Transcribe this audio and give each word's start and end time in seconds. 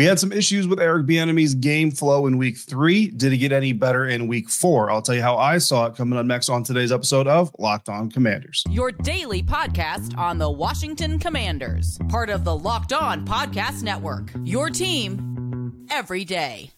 We 0.00 0.06
had 0.06 0.18
some 0.18 0.32
issues 0.32 0.66
with 0.66 0.80
Eric 0.80 1.04
Bieniemy's 1.04 1.54
game 1.54 1.90
flow 1.90 2.26
in 2.26 2.38
week 2.38 2.56
three. 2.56 3.08
Did 3.08 3.34
it 3.34 3.36
get 3.36 3.52
any 3.52 3.74
better 3.74 4.08
in 4.08 4.28
week 4.28 4.48
four? 4.48 4.90
I'll 4.90 5.02
tell 5.02 5.14
you 5.14 5.20
how 5.20 5.36
I 5.36 5.58
saw 5.58 5.84
it 5.84 5.94
coming 5.94 6.18
up 6.18 6.24
next 6.24 6.48
on 6.48 6.64
today's 6.64 6.90
episode 6.90 7.26
of 7.26 7.54
Locked 7.58 7.90
On 7.90 8.10
Commanders. 8.10 8.64
Your 8.70 8.92
daily 8.92 9.42
podcast 9.42 10.16
on 10.16 10.38
the 10.38 10.50
Washington 10.50 11.18
Commanders, 11.18 11.98
part 12.08 12.30
of 12.30 12.44
the 12.44 12.56
Locked 12.56 12.94
On 12.94 13.26
Podcast 13.26 13.82
Network. 13.82 14.30
Your 14.42 14.70
team 14.70 15.86
every 15.90 16.24
day. 16.24 16.70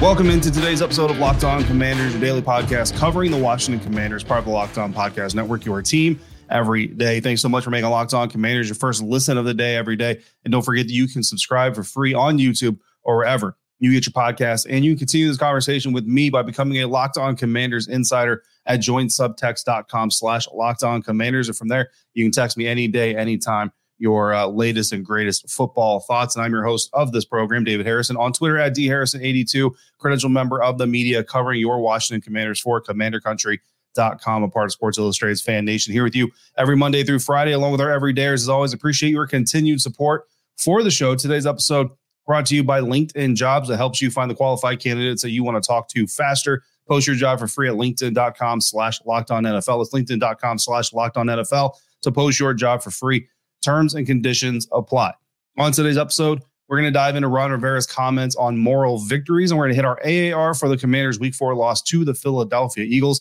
Welcome 0.00 0.30
into 0.30 0.50
today's 0.50 0.80
episode 0.80 1.10
of 1.10 1.18
Locked 1.18 1.44
On 1.44 1.62
Commanders, 1.64 2.12
your 2.12 2.22
daily 2.22 2.40
podcast 2.40 2.96
covering 2.96 3.30
the 3.30 3.36
Washington 3.36 3.84
Commanders, 3.84 4.24
part 4.24 4.38
of 4.38 4.46
the 4.46 4.50
Locked 4.50 4.78
On 4.78 4.94
Podcast 4.94 5.34
Network, 5.34 5.66
your 5.66 5.82
team 5.82 6.18
every 6.50 6.86
day. 6.86 7.20
Thanks 7.20 7.40
so 7.40 7.48
much 7.48 7.64
for 7.64 7.70
making 7.70 7.88
Locked 7.90 8.14
On 8.14 8.28
Commanders 8.28 8.68
your 8.68 8.76
first 8.76 9.02
listen 9.02 9.38
of 9.38 9.44
the 9.44 9.54
day 9.54 9.76
every 9.76 9.96
day. 9.96 10.20
And 10.44 10.52
don't 10.52 10.62
forget 10.62 10.86
that 10.86 10.92
you 10.92 11.06
can 11.06 11.22
subscribe 11.22 11.74
for 11.74 11.82
free 11.82 12.14
on 12.14 12.38
YouTube 12.38 12.78
or 13.02 13.16
wherever 13.16 13.56
you 13.78 13.92
get 13.92 14.06
your 14.06 14.12
podcast. 14.12 14.66
And 14.68 14.84
you 14.84 14.92
can 14.92 14.98
continue 14.98 15.26
this 15.26 15.38
conversation 15.38 15.92
with 15.92 16.04
me 16.04 16.30
by 16.30 16.42
becoming 16.42 16.82
a 16.82 16.86
Locked 16.86 17.16
On 17.16 17.34
Commanders 17.34 17.88
insider 17.88 18.42
at 18.66 18.80
joinsubtext.com 18.80 20.10
slash 20.10 20.46
Locked 20.52 20.84
On 20.84 21.02
Commanders. 21.02 21.48
And 21.48 21.56
from 21.56 21.68
there, 21.68 21.90
you 22.14 22.24
can 22.24 22.32
text 22.32 22.56
me 22.56 22.66
any 22.66 22.88
day, 22.88 23.16
anytime 23.16 23.72
your 24.00 24.32
uh, 24.32 24.46
latest 24.46 24.92
and 24.92 25.04
greatest 25.04 25.48
football 25.48 26.00
thoughts. 26.00 26.34
And 26.34 26.44
I'm 26.44 26.52
your 26.52 26.64
host 26.64 26.90
of 26.92 27.12
this 27.12 27.24
program, 27.24 27.64
David 27.64 27.86
Harrison, 27.86 28.16
on 28.16 28.32
Twitter 28.32 28.58
at 28.58 28.74
dharrison82, 28.74 29.74
credential 29.98 30.30
member 30.30 30.62
of 30.62 30.78
the 30.78 30.86
media 30.86 31.22
covering 31.22 31.60
your 31.60 31.80
Washington 31.80 32.22
Commanders 32.22 32.60
for 32.60 32.80
Commander 32.80 33.20
Country. 33.20 33.60
Com, 33.96 34.42
a 34.42 34.48
part 34.48 34.66
of 34.66 34.72
Sports 34.72 34.98
Illustrated's 34.98 35.42
Fan 35.42 35.64
Nation, 35.64 35.92
here 35.92 36.04
with 36.04 36.14
you 36.14 36.30
every 36.56 36.76
Monday 36.76 37.02
through 37.02 37.18
Friday, 37.18 37.52
along 37.52 37.72
with 37.72 37.80
our 37.80 37.88
everydayers. 37.88 38.34
As 38.34 38.48
always, 38.48 38.72
appreciate 38.72 39.10
your 39.10 39.26
continued 39.26 39.80
support 39.80 40.24
for 40.56 40.82
the 40.82 40.90
show. 40.90 41.14
Today's 41.14 41.46
episode 41.46 41.88
brought 42.26 42.46
to 42.46 42.54
you 42.54 42.62
by 42.62 42.80
LinkedIn 42.80 43.34
Jobs 43.34 43.68
that 43.68 43.76
helps 43.76 44.00
you 44.00 44.10
find 44.10 44.30
the 44.30 44.34
qualified 44.34 44.80
candidates 44.80 45.22
that 45.22 45.30
you 45.30 45.42
want 45.42 45.62
to 45.62 45.66
talk 45.66 45.88
to 45.88 46.06
faster. 46.06 46.62
Post 46.86 47.06
your 47.06 47.16
job 47.16 47.38
for 47.38 47.46
free 47.46 47.68
at 47.68 47.74
linkedin.com 47.74 48.60
slash 48.60 49.00
locked 49.04 49.30
on 49.30 49.44
NFL. 49.44 49.82
It's 49.82 49.92
linkedin.com 49.92 50.58
slash 50.58 50.92
locked 50.92 51.16
on 51.16 51.26
NFL 51.26 51.74
to 52.02 52.12
post 52.12 52.40
your 52.40 52.54
job 52.54 52.82
for 52.82 52.90
free. 52.90 53.28
Terms 53.62 53.94
and 53.94 54.06
conditions 54.06 54.68
apply. 54.72 55.12
On 55.58 55.72
today's 55.72 55.98
episode, 55.98 56.42
we're 56.68 56.76
going 56.76 56.92
to 56.92 56.96
dive 56.96 57.16
into 57.16 57.28
Ron 57.28 57.50
Rivera's 57.50 57.86
comments 57.86 58.36
on 58.36 58.56
moral 58.56 58.98
victories, 58.98 59.50
and 59.50 59.58
we're 59.58 59.64
going 59.66 59.76
to 59.76 59.76
hit 59.76 59.84
our 59.84 60.00
AAR 60.04 60.54
for 60.54 60.68
the 60.68 60.76
Commanders' 60.76 61.18
Week 61.18 61.34
Four 61.34 61.54
loss 61.56 61.82
to 61.82 62.04
the 62.04 62.14
Philadelphia 62.14 62.84
Eagles. 62.84 63.20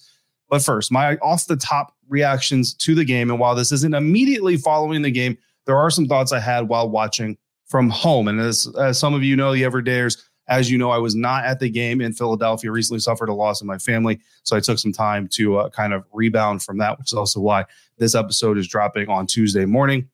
But 0.50 0.62
first, 0.62 0.92
my 0.92 1.16
off 1.18 1.46
the 1.46 1.56
top 1.56 1.96
reactions 2.10 2.74
to 2.74 2.96
the 2.96 3.06
game. 3.06 3.30
And 3.30 3.40
while 3.40 3.56
this 3.56 3.72
isn't 3.72 3.94
immediately 3.94 4.58
following 4.58 5.02
the 5.02 5.12
game, 5.12 5.38
there 5.66 5.78
are 5.78 5.90
some 5.90 6.08
thoughts 6.08 6.32
I 6.32 6.40
had 6.40 6.68
while 6.68 6.90
watching 6.90 7.38
from 7.68 7.90
home. 7.90 8.28
And 8.28 8.40
as, 8.40 8.68
as 8.80 8.98
some 8.98 9.14
of 9.14 9.24
you 9.24 9.36
know, 9.36 9.54
the 9.54 9.62
Everydayers, 9.62 10.18
as 10.48 10.72
you 10.72 10.80
know, 10.80 10.90
I 10.90 10.98
was 10.98 11.16
not 11.16 11.46
at 11.46 11.60
the 11.60 11.70
game 11.70 12.02
in 12.02 12.12
Philadelphia. 12.12 12.72
Recently 12.72 13.00
suffered 13.00 13.30
a 13.30 13.34
loss 13.34 13.62
in 13.62 13.68
my 13.68 13.78
family, 13.78 14.20
so 14.42 14.58
I 14.58 14.60
took 14.60 14.80
some 14.80 14.92
time 14.92 15.28
to 15.34 15.58
uh, 15.60 15.70
kind 15.70 15.94
of 15.94 16.04
rebound 16.12 16.64
from 16.64 16.80
that, 16.80 16.98
which 16.98 17.10
is 17.10 17.14
also 17.14 17.40
why 17.40 17.66
this 18.00 18.16
episode 18.16 18.58
is 18.58 18.68
dropping 18.68 19.08
on 19.10 19.28
Tuesday 19.28 19.66
morning. 19.66 20.10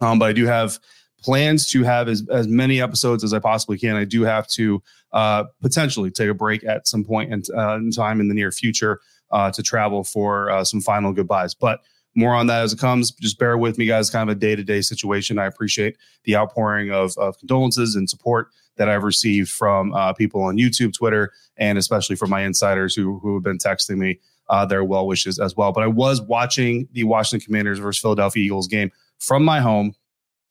Um, 0.00 0.18
but 0.18 0.28
I 0.28 0.32
do 0.32 0.44
have 0.46 0.80
plans 1.22 1.70
to 1.70 1.84
have 1.84 2.08
as, 2.08 2.26
as 2.30 2.48
many 2.48 2.80
episodes 2.80 3.22
as 3.22 3.32
I 3.32 3.38
possibly 3.38 3.78
can. 3.78 3.94
I 3.94 4.04
do 4.04 4.22
have 4.22 4.48
to 4.48 4.82
uh, 5.12 5.44
potentially 5.62 6.10
take 6.10 6.28
a 6.28 6.34
break 6.34 6.64
at 6.64 6.88
some 6.88 7.04
point 7.04 7.32
in, 7.32 7.42
uh, 7.56 7.76
in 7.76 7.92
time 7.92 8.20
in 8.20 8.26
the 8.26 8.34
near 8.34 8.50
future 8.50 9.00
uh, 9.30 9.50
to 9.52 9.62
travel 9.62 10.04
for 10.04 10.50
uh, 10.50 10.64
some 10.64 10.80
final 10.80 11.12
goodbyes. 11.12 11.54
But 11.54 11.80
more 12.16 12.34
on 12.34 12.46
that 12.46 12.62
as 12.62 12.72
it 12.72 12.78
comes. 12.78 13.10
Just 13.12 13.38
bear 13.38 13.58
with 13.58 13.78
me, 13.78 13.86
guys. 13.86 14.10
Kind 14.10 14.28
of 14.28 14.36
a 14.36 14.40
day 14.40 14.56
to 14.56 14.64
day 14.64 14.80
situation. 14.80 15.38
I 15.38 15.44
appreciate 15.44 15.96
the 16.24 16.34
outpouring 16.34 16.90
of, 16.90 17.16
of 17.18 17.38
condolences 17.38 17.94
and 17.94 18.08
support 18.08 18.48
that 18.76 18.88
I've 18.88 19.04
received 19.04 19.50
from 19.50 19.92
uh, 19.94 20.12
people 20.14 20.42
on 20.42 20.56
YouTube, 20.56 20.94
Twitter, 20.94 21.32
and 21.56 21.78
especially 21.78 22.16
from 22.16 22.30
my 22.30 22.42
insiders 22.42 22.94
who, 22.94 23.18
who 23.20 23.34
have 23.34 23.42
been 23.42 23.58
texting 23.58 23.98
me 23.98 24.18
uh, 24.48 24.64
their 24.64 24.84
well 24.84 25.06
wishes 25.06 25.38
as 25.38 25.56
well. 25.56 25.72
But 25.72 25.84
I 25.84 25.88
was 25.88 26.20
watching 26.20 26.88
the 26.92 27.04
Washington 27.04 27.44
Commanders 27.44 27.78
versus 27.78 28.00
Philadelphia 28.00 28.44
Eagles 28.44 28.68
game 28.68 28.90
from 29.18 29.44
my 29.44 29.60
home, 29.60 29.94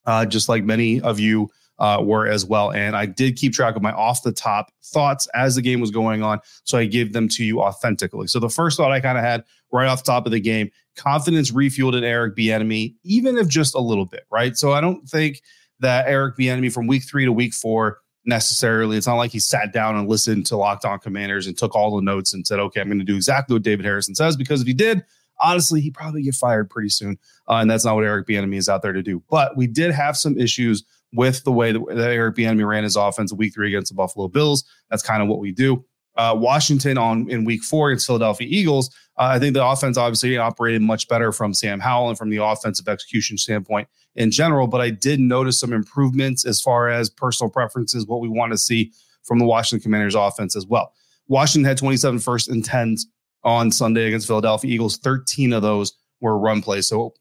uh, 0.05 0.25
just 0.25 0.49
like 0.49 0.63
many 0.63 1.01
of 1.01 1.19
you 1.19 1.49
uh, 1.79 2.01
were 2.03 2.27
as 2.27 2.45
well. 2.45 2.71
And 2.71 2.95
I 2.95 3.05
did 3.05 3.35
keep 3.35 3.53
track 3.53 3.75
of 3.75 3.81
my 3.81 3.91
off 3.91 4.23
the 4.23 4.31
top 4.31 4.71
thoughts 4.83 5.27
as 5.33 5.55
the 5.55 5.61
game 5.61 5.79
was 5.81 5.91
going 5.91 6.23
on. 6.23 6.39
So 6.63 6.77
I 6.77 6.85
gave 6.85 7.13
them 7.13 7.27
to 7.29 7.43
you 7.43 7.61
authentically. 7.61 8.27
So 8.27 8.39
the 8.39 8.49
first 8.49 8.77
thought 8.77 8.91
I 8.91 8.99
kind 8.99 9.17
of 9.17 9.23
had 9.23 9.43
right 9.71 9.87
off 9.87 10.03
the 10.03 10.11
top 10.11 10.25
of 10.25 10.31
the 10.31 10.39
game 10.39 10.71
confidence 10.95 11.51
refueled 11.51 11.97
in 11.97 12.03
Eric 12.03 12.35
Bieniemy, 12.35 12.95
even 13.03 13.37
if 13.37 13.47
just 13.47 13.75
a 13.75 13.79
little 13.79 14.05
bit, 14.05 14.25
right? 14.31 14.55
So 14.57 14.71
I 14.71 14.81
don't 14.81 15.07
think 15.07 15.41
that 15.79 16.07
Eric 16.07 16.37
Bieniemy 16.37 16.71
from 16.71 16.87
week 16.87 17.03
three 17.03 17.25
to 17.25 17.31
week 17.31 17.53
four 17.53 17.99
necessarily. 18.25 18.97
It's 18.97 19.07
not 19.07 19.15
like 19.15 19.31
he 19.31 19.39
sat 19.39 19.73
down 19.73 19.95
and 19.95 20.07
listened 20.07 20.45
to 20.47 20.57
Locked 20.57 20.85
On 20.85 20.99
Commanders 20.99 21.47
and 21.47 21.57
took 21.57 21.75
all 21.75 21.95
the 21.95 22.01
notes 22.01 22.33
and 22.33 22.45
said, 22.45 22.59
okay, 22.59 22.81
I'm 22.81 22.87
going 22.87 22.99
to 22.99 23.05
do 23.05 23.15
exactly 23.15 23.53
what 23.53 23.63
David 23.63 23.85
Harrison 23.85 24.15
says. 24.15 24.35
Because 24.35 24.61
if 24.61 24.67
he 24.67 24.73
did, 24.73 25.03
honestly, 25.39 25.81
he 25.81 25.91
probably 25.91 26.23
get 26.23 26.35
fired 26.35 26.69
pretty 26.69 26.89
soon. 26.89 27.19
Uh, 27.47 27.55
and 27.55 27.69
that's 27.69 27.85
not 27.85 27.95
what 27.95 28.05
Eric 28.05 28.27
Bieniemy 28.27 28.57
is 28.57 28.69
out 28.69 28.81
there 28.81 28.93
to 28.93 29.03
do. 29.03 29.21
But 29.29 29.55
we 29.55 29.67
did 29.67 29.91
have 29.91 30.17
some 30.17 30.37
issues 30.39 30.83
with 31.15 31.43
the 31.43 31.51
way 31.51 31.71
that, 31.71 31.81
that 31.89 32.11
Eric 32.11 32.35
Bieniemy 32.35 32.67
ran 32.67 32.83
his 32.83 32.95
offense 32.95 33.31
week 33.33 33.53
three 33.53 33.69
against 33.69 33.89
the 33.91 33.95
Buffalo 33.95 34.27
Bills. 34.27 34.63
That's 34.89 35.03
kind 35.03 35.23
of 35.23 35.29
what 35.29 35.39
we 35.39 35.51
do. 35.51 35.83
Uh, 36.17 36.33
Washington 36.37 36.97
on 36.97 37.29
in 37.29 37.43
week 37.43 37.63
four 37.63 37.89
against 37.89 38.05
Philadelphia 38.05 38.47
Eagles. 38.49 38.89
Uh, 39.17 39.31
I 39.33 39.39
think 39.39 39.53
the 39.53 39.65
offense 39.65 39.97
obviously 39.97 40.37
operated 40.37 40.81
much 40.81 41.07
better 41.07 41.31
from 41.31 41.53
Sam 41.53 41.79
Howell 41.79 42.09
and 42.09 42.17
from 42.17 42.29
the 42.29 42.37
offensive 42.37 42.87
execution 42.87 43.37
standpoint 43.37 43.87
in 44.15 44.31
general. 44.31 44.67
But 44.67 44.81
I 44.81 44.91
did 44.91 45.19
notice 45.19 45.59
some 45.59 45.73
improvements 45.73 46.45
as 46.45 46.61
far 46.61 46.89
as 46.89 47.09
personal 47.09 47.49
preferences, 47.49 48.05
what 48.05 48.21
we 48.21 48.29
want 48.29 48.51
to 48.53 48.57
see 48.57 48.93
from 49.23 49.39
the 49.39 49.45
Washington 49.45 49.83
Commanders 49.83 50.15
offense 50.15 50.55
as 50.55 50.65
well. 50.65 50.93
Washington 51.27 51.67
had 51.67 51.77
27 51.77 52.19
first 52.19 52.49
and 52.49 52.63
10s 52.63 53.01
on 53.43 53.71
Sunday 53.71 54.07
against 54.07 54.27
Philadelphia 54.27 54.71
Eagles. 54.71 54.97
13 54.97 55.53
of 55.53 55.61
those 55.61 55.93
were 56.21 56.37
run 56.37 56.61
plays. 56.61 56.87
So 56.87 57.13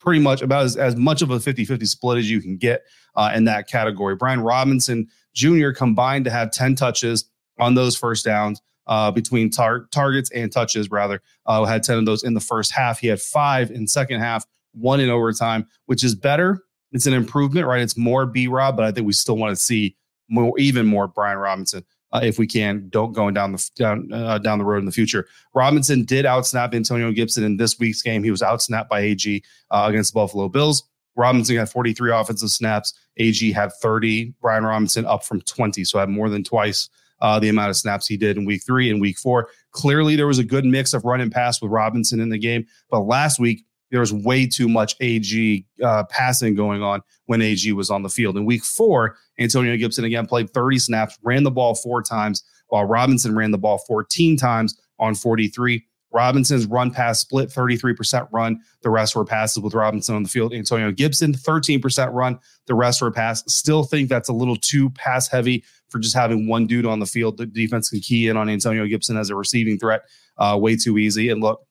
pretty 0.00 0.20
much 0.20 0.42
about 0.42 0.64
as, 0.64 0.76
as 0.76 0.96
much 0.96 1.22
of 1.22 1.30
a 1.30 1.38
50 1.38 1.64
50 1.64 1.84
split 1.86 2.18
as 2.18 2.30
you 2.30 2.40
can 2.40 2.56
get 2.56 2.82
uh, 3.14 3.30
in 3.34 3.44
that 3.44 3.68
category. 3.68 4.16
Brian 4.16 4.40
Robinson 4.40 5.06
Jr. 5.34 5.70
combined 5.70 6.24
to 6.24 6.30
have 6.30 6.50
10 6.50 6.74
touches 6.74 7.30
on 7.58 7.74
those 7.74 7.96
first 7.96 8.24
downs. 8.24 8.60
Uh, 8.86 9.08
between 9.08 9.50
tar- 9.50 9.86
targets 9.92 10.32
and 10.32 10.50
touches, 10.50 10.90
rather, 10.90 11.22
uh, 11.46 11.64
had 11.64 11.80
10 11.80 11.98
of 11.98 12.06
those 12.06 12.24
in 12.24 12.34
the 12.34 12.40
first 12.40 12.72
half. 12.72 12.98
He 12.98 13.06
had 13.06 13.20
five 13.20 13.70
in 13.70 13.86
second 13.86 14.18
half, 14.18 14.44
one 14.72 14.98
in 14.98 15.08
overtime, 15.10 15.68
which 15.86 16.02
is 16.02 16.16
better. 16.16 16.64
It's 16.90 17.06
an 17.06 17.12
improvement, 17.12 17.68
right? 17.68 17.82
It's 17.82 17.96
more 17.96 18.26
B 18.26 18.48
Rob, 18.48 18.76
but 18.76 18.84
I 18.84 18.90
think 18.90 19.06
we 19.06 19.12
still 19.12 19.36
want 19.36 19.56
to 19.56 19.62
see 19.62 19.96
more, 20.28 20.58
even 20.58 20.86
more 20.86 21.06
Brian 21.06 21.38
Robinson 21.38 21.84
uh, 22.12 22.20
if 22.22 22.38
we 22.38 22.46
can. 22.46 22.88
Don't 22.90 23.12
going 23.12 23.34
down 23.34 23.52
the 23.52 23.70
down 23.76 24.12
uh, 24.12 24.38
down 24.38 24.58
the 24.58 24.64
road 24.64 24.78
in 24.78 24.86
the 24.86 24.92
future. 24.92 25.26
Robinson 25.54 26.04
did 26.04 26.24
outsnap 26.24 26.74
Antonio 26.74 27.12
Gibson 27.12 27.44
in 27.44 27.56
this 27.56 27.78
week's 27.78 28.02
game. 28.02 28.22
He 28.22 28.30
was 28.30 28.42
outsnapped 28.42 28.88
by 28.88 29.00
AG 29.00 29.42
uh, 29.70 29.86
against 29.88 30.12
the 30.12 30.20
Buffalo 30.20 30.48
Bills. 30.48 30.84
Robinson 31.16 31.56
had 31.56 31.68
43 31.68 32.12
offensive 32.12 32.50
snaps. 32.50 32.94
AG 33.16 33.52
had 33.52 33.72
30. 33.82 34.34
Brian 34.40 34.64
Robinson 34.64 35.04
up 35.04 35.24
from 35.24 35.40
20, 35.42 35.84
so 35.84 35.98
had 35.98 36.08
more 36.08 36.28
than 36.28 36.44
twice 36.44 36.88
uh, 37.20 37.38
the 37.38 37.48
amount 37.48 37.70
of 37.70 37.76
snaps 37.76 38.06
he 38.06 38.16
did 38.16 38.36
in 38.36 38.44
week 38.44 38.62
three 38.64 38.90
and 38.90 39.00
week 39.00 39.18
four. 39.18 39.48
Clearly, 39.72 40.16
there 40.16 40.26
was 40.26 40.38
a 40.38 40.44
good 40.44 40.64
mix 40.64 40.92
of 40.92 41.04
run 41.04 41.20
and 41.20 41.32
pass 41.32 41.60
with 41.60 41.70
Robinson 41.70 42.20
in 42.20 42.30
the 42.30 42.38
game. 42.38 42.66
But 42.90 43.00
last 43.00 43.38
week, 43.38 43.64
there 43.90 44.00
was 44.00 44.12
way 44.12 44.46
too 44.46 44.68
much 44.68 44.96
AG 45.00 45.66
uh, 45.82 46.04
passing 46.04 46.54
going 46.54 46.82
on 46.82 47.02
when 47.26 47.42
AG 47.42 47.70
was 47.72 47.90
on 47.90 48.02
the 48.02 48.08
field. 48.08 48.36
In 48.36 48.44
week 48.44 48.64
four, 48.64 49.16
Antonio 49.38 49.76
Gibson 49.76 50.04
again 50.04 50.26
played 50.26 50.50
30 50.50 50.78
snaps, 50.78 51.18
ran 51.22 51.42
the 51.42 51.50
ball 51.50 51.74
four 51.74 52.02
times, 52.02 52.44
while 52.68 52.84
Robinson 52.84 53.34
ran 53.34 53.50
the 53.50 53.58
ball 53.58 53.78
14 53.78 54.36
times 54.36 54.80
on 54.98 55.14
43. 55.14 55.84
Robinson's 56.12 56.66
run 56.66 56.90
pass 56.90 57.20
split 57.20 57.50
33% 57.50 58.28
run. 58.32 58.60
The 58.82 58.90
rest 58.90 59.14
were 59.14 59.24
passes 59.24 59.62
with 59.62 59.74
Robinson 59.74 60.16
on 60.16 60.24
the 60.24 60.28
field. 60.28 60.52
Antonio 60.52 60.90
Gibson, 60.90 61.32
13% 61.32 62.12
run. 62.12 62.38
The 62.66 62.74
rest 62.74 63.00
were 63.00 63.12
pass. 63.12 63.44
Still 63.46 63.84
think 63.84 64.08
that's 64.08 64.28
a 64.28 64.32
little 64.32 64.56
too 64.56 64.90
pass 64.90 65.28
heavy 65.28 65.64
for 65.88 65.98
just 65.98 66.16
having 66.16 66.48
one 66.48 66.66
dude 66.66 66.86
on 66.86 66.98
the 66.98 67.06
field. 67.06 67.36
The 67.36 67.46
defense 67.46 67.90
can 67.90 68.00
key 68.00 68.28
in 68.28 68.36
on 68.36 68.48
Antonio 68.48 68.86
Gibson 68.86 69.16
as 69.16 69.30
a 69.30 69.36
receiving 69.36 69.78
threat 69.78 70.02
uh, 70.38 70.58
way 70.60 70.76
too 70.76 70.98
easy. 70.98 71.28
And 71.28 71.40
look, 71.40 71.64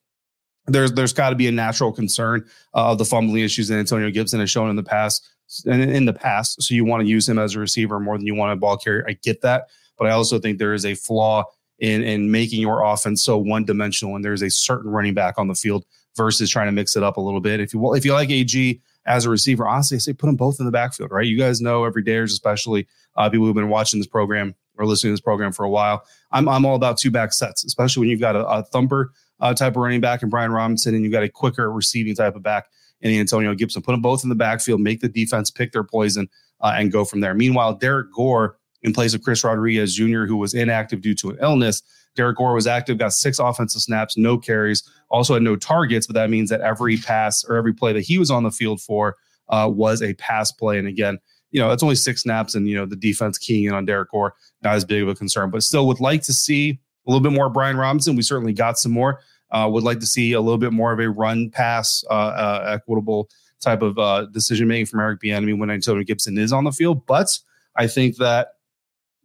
there's 0.72 0.92
there's 0.92 1.12
got 1.12 1.30
to 1.30 1.36
be 1.36 1.48
a 1.48 1.52
natural 1.52 1.92
concern 1.92 2.44
of 2.74 2.98
the 2.98 3.04
fumbling 3.04 3.42
issues 3.42 3.68
that 3.68 3.78
Antonio 3.78 4.10
Gibson 4.10 4.40
has 4.40 4.50
shown 4.50 4.70
in 4.70 4.76
the 4.76 4.82
past 4.82 5.28
and 5.66 5.82
in 5.82 6.04
the 6.04 6.12
past. 6.12 6.62
So 6.62 6.74
you 6.74 6.84
want 6.84 7.02
to 7.02 7.08
use 7.08 7.28
him 7.28 7.38
as 7.38 7.54
a 7.54 7.60
receiver 7.60 7.98
more 8.00 8.16
than 8.16 8.26
you 8.26 8.34
want 8.34 8.52
a 8.52 8.56
ball 8.56 8.76
carrier. 8.76 9.04
I 9.08 9.12
get 9.22 9.42
that, 9.42 9.68
but 9.98 10.06
I 10.06 10.10
also 10.10 10.38
think 10.38 10.58
there 10.58 10.74
is 10.74 10.84
a 10.84 10.94
flaw 10.94 11.44
in 11.78 12.02
in 12.02 12.30
making 12.30 12.60
your 12.60 12.82
offense 12.82 13.22
so 13.22 13.38
one 13.38 13.64
dimensional. 13.64 14.14
And 14.16 14.24
there's 14.24 14.42
a 14.42 14.50
certain 14.50 14.90
running 14.90 15.14
back 15.14 15.38
on 15.38 15.48
the 15.48 15.54
field 15.54 15.84
versus 16.16 16.50
trying 16.50 16.66
to 16.66 16.72
mix 16.72 16.96
it 16.96 17.02
up 17.02 17.16
a 17.16 17.20
little 17.20 17.40
bit. 17.40 17.60
If 17.60 17.74
you 17.74 17.94
if 17.94 18.04
you 18.04 18.12
like 18.12 18.30
AG 18.30 18.80
as 19.06 19.24
a 19.24 19.30
receiver, 19.30 19.66
honestly, 19.66 19.96
I 19.96 19.98
say 19.98 20.12
put 20.12 20.26
them 20.26 20.36
both 20.36 20.60
in 20.60 20.66
the 20.66 20.72
backfield. 20.72 21.10
Right? 21.10 21.26
You 21.26 21.38
guys 21.38 21.60
know 21.60 21.84
every 21.84 22.04
dayers, 22.04 22.26
especially 22.26 22.86
uh, 23.16 23.28
people 23.28 23.46
who've 23.46 23.54
been 23.54 23.68
watching 23.68 23.98
this 23.98 24.06
program 24.06 24.54
or 24.78 24.86
listening 24.86 25.10
to 25.10 25.14
this 25.14 25.20
program 25.20 25.52
for 25.52 25.64
a 25.64 25.70
while. 25.70 26.04
I'm 26.30 26.48
I'm 26.48 26.64
all 26.64 26.76
about 26.76 26.98
two 26.98 27.10
back 27.10 27.32
sets, 27.32 27.64
especially 27.64 28.00
when 28.00 28.10
you've 28.10 28.20
got 28.20 28.36
a, 28.36 28.46
a 28.46 28.62
thumper 28.64 29.12
uh, 29.40 29.54
type 29.54 29.72
of 29.72 29.82
running 29.82 30.00
back 30.00 30.22
and 30.22 30.30
Brian 30.30 30.52
Robinson, 30.52 30.94
and 30.94 31.04
you've 31.04 31.12
got 31.12 31.22
a 31.22 31.28
quicker 31.28 31.72
receiving 31.72 32.14
type 32.14 32.36
of 32.36 32.42
back 32.42 32.66
in 33.00 33.12
Antonio 33.18 33.54
Gibson. 33.54 33.82
Put 33.82 33.92
them 33.92 34.02
both 34.02 34.22
in 34.22 34.28
the 34.28 34.34
backfield, 34.34 34.80
make 34.80 35.00
the 35.00 35.08
defense 35.08 35.50
pick 35.50 35.72
their 35.72 35.84
poison, 35.84 36.28
uh, 36.60 36.74
and 36.76 36.92
go 36.92 37.04
from 37.04 37.20
there. 37.20 37.34
Meanwhile, 37.34 37.74
Derrick 37.74 38.12
Gore 38.12 38.58
in 38.82 38.92
place 38.92 39.14
of 39.14 39.22
Chris 39.22 39.44
Rodriguez 39.44 39.94
Jr., 39.94 40.24
who 40.24 40.36
was 40.36 40.54
inactive 40.54 41.02
due 41.02 41.14
to 41.16 41.30
an 41.30 41.38
illness. 41.40 41.82
Derrick 42.16 42.38
Gore 42.38 42.54
was 42.54 42.66
active, 42.66 42.98
got 42.98 43.12
six 43.12 43.38
offensive 43.38 43.82
snaps, 43.82 44.16
no 44.16 44.38
carries, 44.38 44.82
also 45.10 45.34
had 45.34 45.42
no 45.42 45.56
targets, 45.56 46.06
but 46.06 46.14
that 46.14 46.30
means 46.30 46.50
that 46.50 46.60
every 46.60 46.96
pass 46.96 47.44
or 47.44 47.56
every 47.56 47.72
play 47.72 47.92
that 47.92 48.02
he 48.02 48.18
was 48.18 48.30
on 48.30 48.42
the 48.42 48.50
field 48.50 48.80
for 48.80 49.16
uh, 49.48 49.68
was 49.72 50.02
a 50.02 50.14
pass 50.14 50.50
play. 50.50 50.78
And 50.78 50.88
again, 50.88 51.18
you 51.50 51.60
know, 51.60 51.68
that's 51.68 51.82
only 51.82 51.96
six 51.96 52.22
snaps, 52.22 52.54
and 52.54 52.68
you 52.68 52.76
know, 52.76 52.86
the 52.86 52.96
defense 52.96 53.36
keying 53.36 53.64
in 53.64 53.74
on 53.74 53.84
Derrick 53.84 54.10
Gore, 54.10 54.34
not 54.62 54.74
as 54.74 54.84
big 54.84 55.02
of 55.02 55.08
a 55.08 55.14
concern, 55.14 55.50
but 55.50 55.62
still 55.62 55.86
would 55.86 56.00
like 56.00 56.22
to 56.22 56.32
see 56.32 56.80
a 57.10 57.12
little 57.12 57.28
bit 57.28 57.36
more 57.36 57.50
Brian 57.50 57.76
Robinson. 57.76 58.14
We 58.14 58.22
certainly 58.22 58.52
got 58.52 58.78
some 58.78 58.92
more. 58.92 59.20
Uh, 59.50 59.68
would 59.68 59.82
like 59.82 59.98
to 59.98 60.06
see 60.06 60.32
a 60.32 60.40
little 60.40 60.58
bit 60.58 60.72
more 60.72 60.92
of 60.92 61.00
a 61.00 61.10
run 61.10 61.50
pass, 61.50 62.04
uh, 62.08 62.12
uh, 62.12 62.64
equitable 62.72 63.28
type 63.60 63.82
of 63.82 63.98
uh, 63.98 64.26
decision 64.26 64.68
making 64.68 64.86
from 64.86 65.00
Eric 65.00 65.20
Bieniemy 65.20 65.58
when 65.58 65.70
Antonio 65.70 66.04
Gibson 66.04 66.38
is 66.38 66.52
on 66.52 66.62
the 66.62 66.70
field. 66.70 67.04
But 67.06 67.36
I 67.74 67.88
think 67.88 68.16
that 68.18 68.54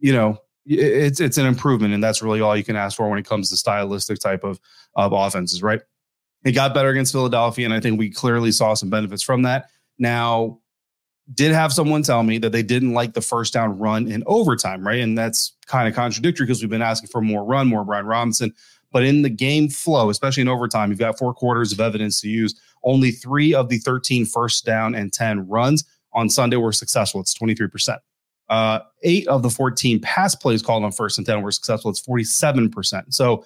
you 0.00 0.12
know 0.12 0.38
it's 0.66 1.20
it's 1.20 1.38
an 1.38 1.46
improvement, 1.46 1.94
and 1.94 2.02
that's 2.02 2.22
really 2.22 2.40
all 2.40 2.56
you 2.56 2.64
can 2.64 2.74
ask 2.74 2.96
for 2.96 3.08
when 3.08 3.20
it 3.20 3.24
comes 3.24 3.50
to 3.50 3.56
stylistic 3.56 4.18
type 4.18 4.42
of 4.42 4.58
of 4.96 5.12
offenses, 5.12 5.62
right? 5.62 5.80
It 6.44 6.52
got 6.52 6.74
better 6.74 6.88
against 6.88 7.12
Philadelphia, 7.12 7.66
and 7.66 7.74
I 7.74 7.78
think 7.78 7.98
we 7.98 8.10
clearly 8.10 8.50
saw 8.50 8.74
some 8.74 8.90
benefits 8.90 9.22
from 9.22 9.42
that. 9.42 9.68
Now, 9.96 10.58
did 11.34 11.52
have 11.52 11.72
someone 11.72 12.02
tell 12.02 12.22
me 12.22 12.38
that 12.38 12.52
they 12.52 12.62
didn't 12.62 12.92
like 12.92 13.14
the 13.14 13.20
first 13.20 13.52
down 13.52 13.78
run 13.78 14.10
in 14.10 14.22
overtime, 14.26 14.86
right? 14.86 15.00
And 15.00 15.18
that's 15.18 15.52
kind 15.66 15.88
of 15.88 15.94
contradictory 15.94 16.46
because 16.46 16.62
we've 16.62 16.70
been 16.70 16.82
asking 16.82 17.08
for 17.08 17.20
more 17.20 17.44
run, 17.44 17.66
more 17.66 17.84
Brian 17.84 18.06
Robinson. 18.06 18.52
But 18.92 19.04
in 19.04 19.22
the 19.22 19.28
game 19.28 19.68
flow, 19.68 20.08
especially 20.10 20.42
in 20.42 20.48
overtime, 20.48 20.90
you've 20.90 20.98
got 20.98 21.18
four 21.18 21.34
quarters 21.34 21.72
of 21.72 21.80
evidence 21.80 22.20
to 22.20 22.28
use. 22.28 22.58
Only 22.84 23.10
three 23.10 23.52
of 23.52 23.68
the 23.68 23.78
13 23.78 24.24
first 24.24 24.64
down 24.64 24.94
and 24.94 25.12
10 25.12 25.48
runs 25.48 25.84
on 26.12 26.30
Sunday 26.30 26.56
were 26.56 26.72
successful. 26.72 27.20
It's 27.20 27.36
23%. 27.36 27.98
Uh, 28.48 28.78
eight 29.02 29.26
of 29.26 29.42
the 29.42 29.50
14 29.50 30.00
pass 30.00 30.36
plays 30.36 30.62
called 30.62 30.84
on 30.84 30.92
first 30.92 31.18
and 31.18 31.26
10 31.26 31.42
were 31.42 31.50
successful. 31.50 31.90
It's 31.90 32.00
47%. 32.00 33.12
So 33.12 33.44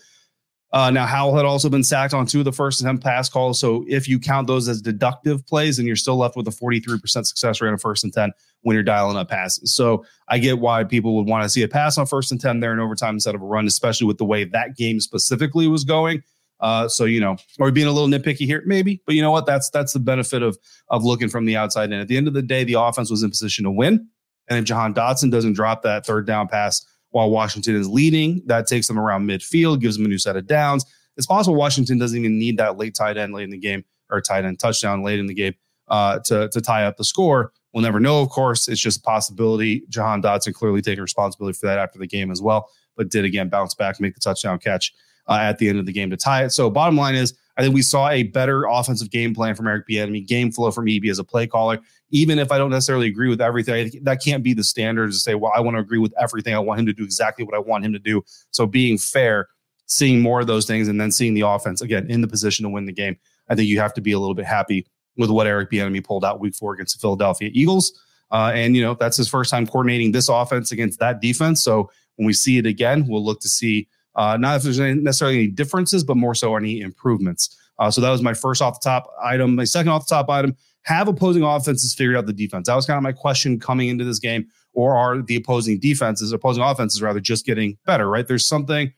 uh, 0.73 0.91
now, 0.91 1.05
Howell 1.05 1.35
had 1.35 1.45
also 1.45 1.69
been 1.69 1.83
sacked 1.83 2.15
on 2.15 2.27
two 2.27 2.39
of 2.41 2.45
the 2.45 2.53
first 2.53 2.81
10 2.81 2.99
pass 2.99 3.29
calls. 3.29 3.59
So 3.59 3.85
if 3.89 4.09
you 4.09 4.21
count 4.21 4.47
those 4.47 4.69
as 4.69 4.81
deductive 4.81 5.45
plays, 5.47 5.79
then 5.79 5.87
you're 5.87 5.97
still 5.97 6.17
left 6.17 6.37
with 6.37 6.47
a 6.47 6.53
43% 6.53 7.27
success 7.27 7.61
rate 7.61 7.71
on 7.71 7.79
first 7.79 8.05
and 8.05 8.13
10 8.13 8.33
when 8.63 8.75
you're 8.75 8.85
dialing 8.85 9.17
up 9.17 9.29
passes. 9.29 9.75
So 9.75 10.05
I 10.29 10.39
get 10.39 10.61
why 10.61 10.85
people 10.85 11.17
would 11.17 11.27
want 11.27 11.43
to 11.43 11.49
see 11.49 11.63
a 11.63 11.69
pass 11.69 11.99
on 11.99 12.07
first 12.07 12.31
and 12.31 12.41
10 12.41 12.61
there 12.61 12.73
in 12.73 12.79
overtime 12.79 13.15
instead 13.15 13.35
of 13.35 13.43
a 13.43 13.45
run, 13.45 13.67
especially 13.67 14.07
with 14.07 14.19
the 14.19 14.25
way 14.25 14.45
that 14.45 14.77
game 14.77 15.01
specifically 15.01 15.67
was 15.67 15.83
going. 15.83 16.23
Uh, 16.61 16.87
so 16.87 17.05
you 17.05 17.21
know, 17.21 17.37
or 17.59 17.73
being 17.73 17.87
a 17.87 17.93
little 17.93 18.09
nitpicky 18.09 18.47
here, 18.47 18.63
maybe, 18.67 19.03
but 19.07 19.15
you 19.15 19.23
know 19.23 19.31
what? 19.31 19.47
That's 19.47 19.71
that's 19.71 19.95
the 19.95 19.99
benefit 19.99 20.43
of 20.43 20.59
of 20.89 21.03
looking 21.03 21.31
from 21.31 21.47
the 21.47 21.57
outside 21.57 21.85
And 21.85 22.03
At 22.03 22.09
the 22.09 22.19
end 22.19 22.29
of 22.29 22.35
the 22.35 22.43
day, 22.43 22.65
the 22.65 22.75
offense 22.75 23.11
was 23.11 23.23
in 23.23 23.31
position 23.31 23.65
to 23.65 23.71
win, 23.71 24.07
and 24.47 24.59
if 24.59 24.67
Jahan 24.67 24.93
Dotson 24.93 25.31
doesn't 25.31 25.55
drop 25.55 25.83
that 25.85 26.05
third 26.05 26.27
down 26.27 26.49
pass 26.49 26.85
while 27.11 27.31
Washington 27.31 27.77
is 27.77 27.89
leading. 27.89 28.43
That 28.47 28.67
takes 28.67 28.87
them 28.87 28.99
around 28.99 29.27
midfield, 29.27 29.81
gives 29.81 29.97
them 29.97 30.07
a 30.07 30.09
new 30.09 30.19
set 30.19 30.37
of 30.37 30.47
downs. 30.47 30.85
It's 31.17 31.27
possible 31.27 31.57
Washington 31.57 31.99
doesn't 31.99 32.19
even 32.19 32.39
need 32.39 32.57
that 32.59 32.79
late 32.79 32.95
tight 32.95 33.17
end 33.17 33.35
late 33.35 33.45
in 33.45 33.51
the 33.51 33.59
game 33.59 33.85
or 34.11 34.21
tight 34.21 34.45
end 34.45 34.59
touchdown 34.59 35.03
late 35.03 35.19
in 35.19 35.27
the 35.27 35.35
game 35.35 35.55
uh, 35.89 36.21
to, 36.21 36.49
to 36.49 36.61
tie 36.61 36.85
up 36.85 36.97
the 36.97 37.05
score. 37.05 37.53
We'll 37.73 37.83
never 37.83 38.01
know, 38.01 38.21
of 38.21 38.31
course. 38.31 38.69
It's 38.69 38.81
just 38.81 38.99
a 38.99 39.03
possibility. 39.03 39.85
Jahan 39.89 40.23
Dotson 40.23 40.55
clearly 40.55 40.83
taking 40.83 41.03
responsibility 41.03 41.57
for 41.59 41.67
that 41.67 41.79
after 41.79 41.99
the 41.99 42.07
game 42.07 42.31
as 42.31 42.43
well, 42.43 42.69
but 42.97 43.11
did 43.11 43.25
again 43.25 43.49
bounce 43.49 43.75
back, 43.75 44.01
make 44.01 44.15
the 44.15 44.21
touchdown 44.21 44.59
catch 44.59 44.93
uh, 45.29 45.39
at 45.41 45.59
the 45.59 45.69
end 45.69 45.79
of 45.79 45.87
the 45.87 45.93
game 45.93 46.11
to 46.11 46.17
tie 46.17 46.45
it. 46.45 46.51
So, 46.51 46.69
bottom 46.69 46.97
line 46.97 47.15
is, 47.15 47.35
I 47.61 47.63
think 47.63 47.75
we 47.75 47.83
saw 47.83 48.09
a 48.09 48.23
better 48.23 48.65
offensive 48.65 49.11
game 49.11 49.35
plan 49.35 49.55
from 49.55 49.67
Eric 49.67 49.87
Bieniemy, 49.87 50.27
game 50.27 50.51
flow 50.51 50.71
from 50.71 50.89
EB 50.89 51.05
as 51.11 51.19
a 51.19 51.25
play 51.25 51.47
caller. 51.47 51.79
Even 52.11 52.39
if 52.39 52.51
I 52.51 52.57
don't 52.57 52.71
necessarily 52.71 53.07
agree 53.07 53.29
with 53.29 53.43
everything, 53.43 53.91
that 54.05 54.25
can't 54.25 54.43
be 54.43 54.55
the 54.55 54.65
standard 54.65 55.13
to 55.13 55.19
say, 55.19 55.35
well, 55.35 55.53
I 55.55 55.61
want 55.61 55.77
to 55.77 55.79
agree 55.79 55.99
with 55.99 56.15
everything. 56.19 56.55
I 56.55 56.59
want 56.59 56.81
him 56.81 56.87
to 56.87 56.95
do 56.95 57.05
exactly 57.05 57.45
what 57.45 57.55
I 57.55 57.59
want 57.59 57.85
him 57.85 57.93
to 57.93 57.99
do. 57.99 58.25
So 58.51 58.67
being 58.67 58.97
fair, 58.97 59.47
seeing 59.85 60.23
more 60.23 60.41
of 60.41 60.47
those 60.47 60.65
things, 60.65 60.89
and 60.89 60.99
then 60.99 61.13
seeing 61.13 61.35
the 61.35 61.43
offense 61.43 61.83
again 61.83 62.11
in 62.11 62.23
the 62.23 62.29
position 62.29 62.63
to 62.63 62.71
win 62.71 62.87
the 62.87 62.93
game, 62.93 63.19
I 63.51 63.57
think 63.57 63.69
you 63.69 63.79
have 63.79 63.93
to 63.93 64.01
be 64.01 64.13
a 64.13 64.19
little 64.19 64.35
bit 64.35 64.47
happy 64.47 64.87
with 65.19 65.29
what 65.29 65.47
Eric 65.47 65.71
Bieniemy 65.71 66.03
pulled 66.03 66.25
out 66.25 66.41
Week 66.41 66.55
Four 66.55 66.73
against 66.73 66.97
the 66.97 67.01
Philadelphia 67.03 67.51
Eagles. 67.53 67.93
Uh, 68.31 68.53
and 68.55 68.75
you 68.75 68.83
know 68.83 68.95
that's 68.95 69.19
his 69.19 69.29
first 69.29 69.51
time 69.51 69.67
coordinating 69.67 70.13
this 70.13 70.31
offense 70.31 70.73
against 70.73 70.99
that 71.01 71.21
defense. 71.21 71.63
So 71.63 71.91
when 72.17 72.25
we 72.25 72.33
see 72.33 72.57
it 72.57 72.65
again, 72.65 73.07
we'll 73.07 73.23
look 73.23 73.41
to 73.41 73.51
see 73.51 73.87
uh, 74.17 74.37
not 74.37 74.57
if 74.57 74.63
there's 74.63 74.79
necessarily 74.79 75.39
any 75.39 75.47
differences, 75.49 76.05
but 76.05 76.17
more 76.17 76.35
so 76.35 76.57
any 76.57 76.81
improvements. 76.81 77.57
Uh, 77.79 77.91
so 77.91 78.01
that 78.01 78.11
was 78.11 78.23
my 78.23 78.35
first 78.35 78.61
off 78.61 78.81
the 78.81 78.85
top 78.85 79.11
item. 79.23 79.55
My 79.55 79.65
second 79.65 79.91
off 79.91 80.07
the 80.07 80.15
top 80.15 80.29
item: 80.29 80.57
have 80.83 81.09
opposing 81.09 81.43
offenses 81.43 81.95
figured 81.95 82.17
out 82.17 82.27
the 82.27 82.33
defense. 82.33 82.67
That 82.69 82.75
was 82.75 82.87
kind 82.87 82.97
of 82.97 83.03
my 83.03 83.13
question 83.13 83.59
coming 83.59 83.89
into 83.89 84.05
this 84.05 84.19
game. 84.19 84.47
Or 84.73 84.97
are 84.97 85.21
the 85.21 85.35
opposing 85.35 85.81
defenses, 85.81 86.33
opposing 86.33 86.63
offenses 86.63 87.03
rather, 87.03 87.19
just 87.19 87.45
getting 87.45 87.77
better? 87.87 88.09
Right? 88.09 88.27
There's 88.27 88.47
something. 88.47 88.93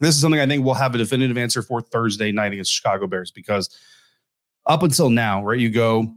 This 0.00 0.14
is 0.14 0.20
something 0.20 0.40
I 0.40 0.46
think 0.46 0.64
we'll 0.64 0.74
have 0.74 0.94
a 0.94 0.98
definitive 0.98 1.38
answer 1.38 1.62
for 1.62 1.80
Thursday 1.80 2.30
night 2.30 2.52
against 2.52 2.72
Chicago 2.72 3.06
Bears 3.06 3.30
because 3.30 3.74
up 4.66 4.82
until 4.82 5.08
now, 5.08 5.42
right, 5.42 5.58
you 5.58 5.70
go 5.70 6.14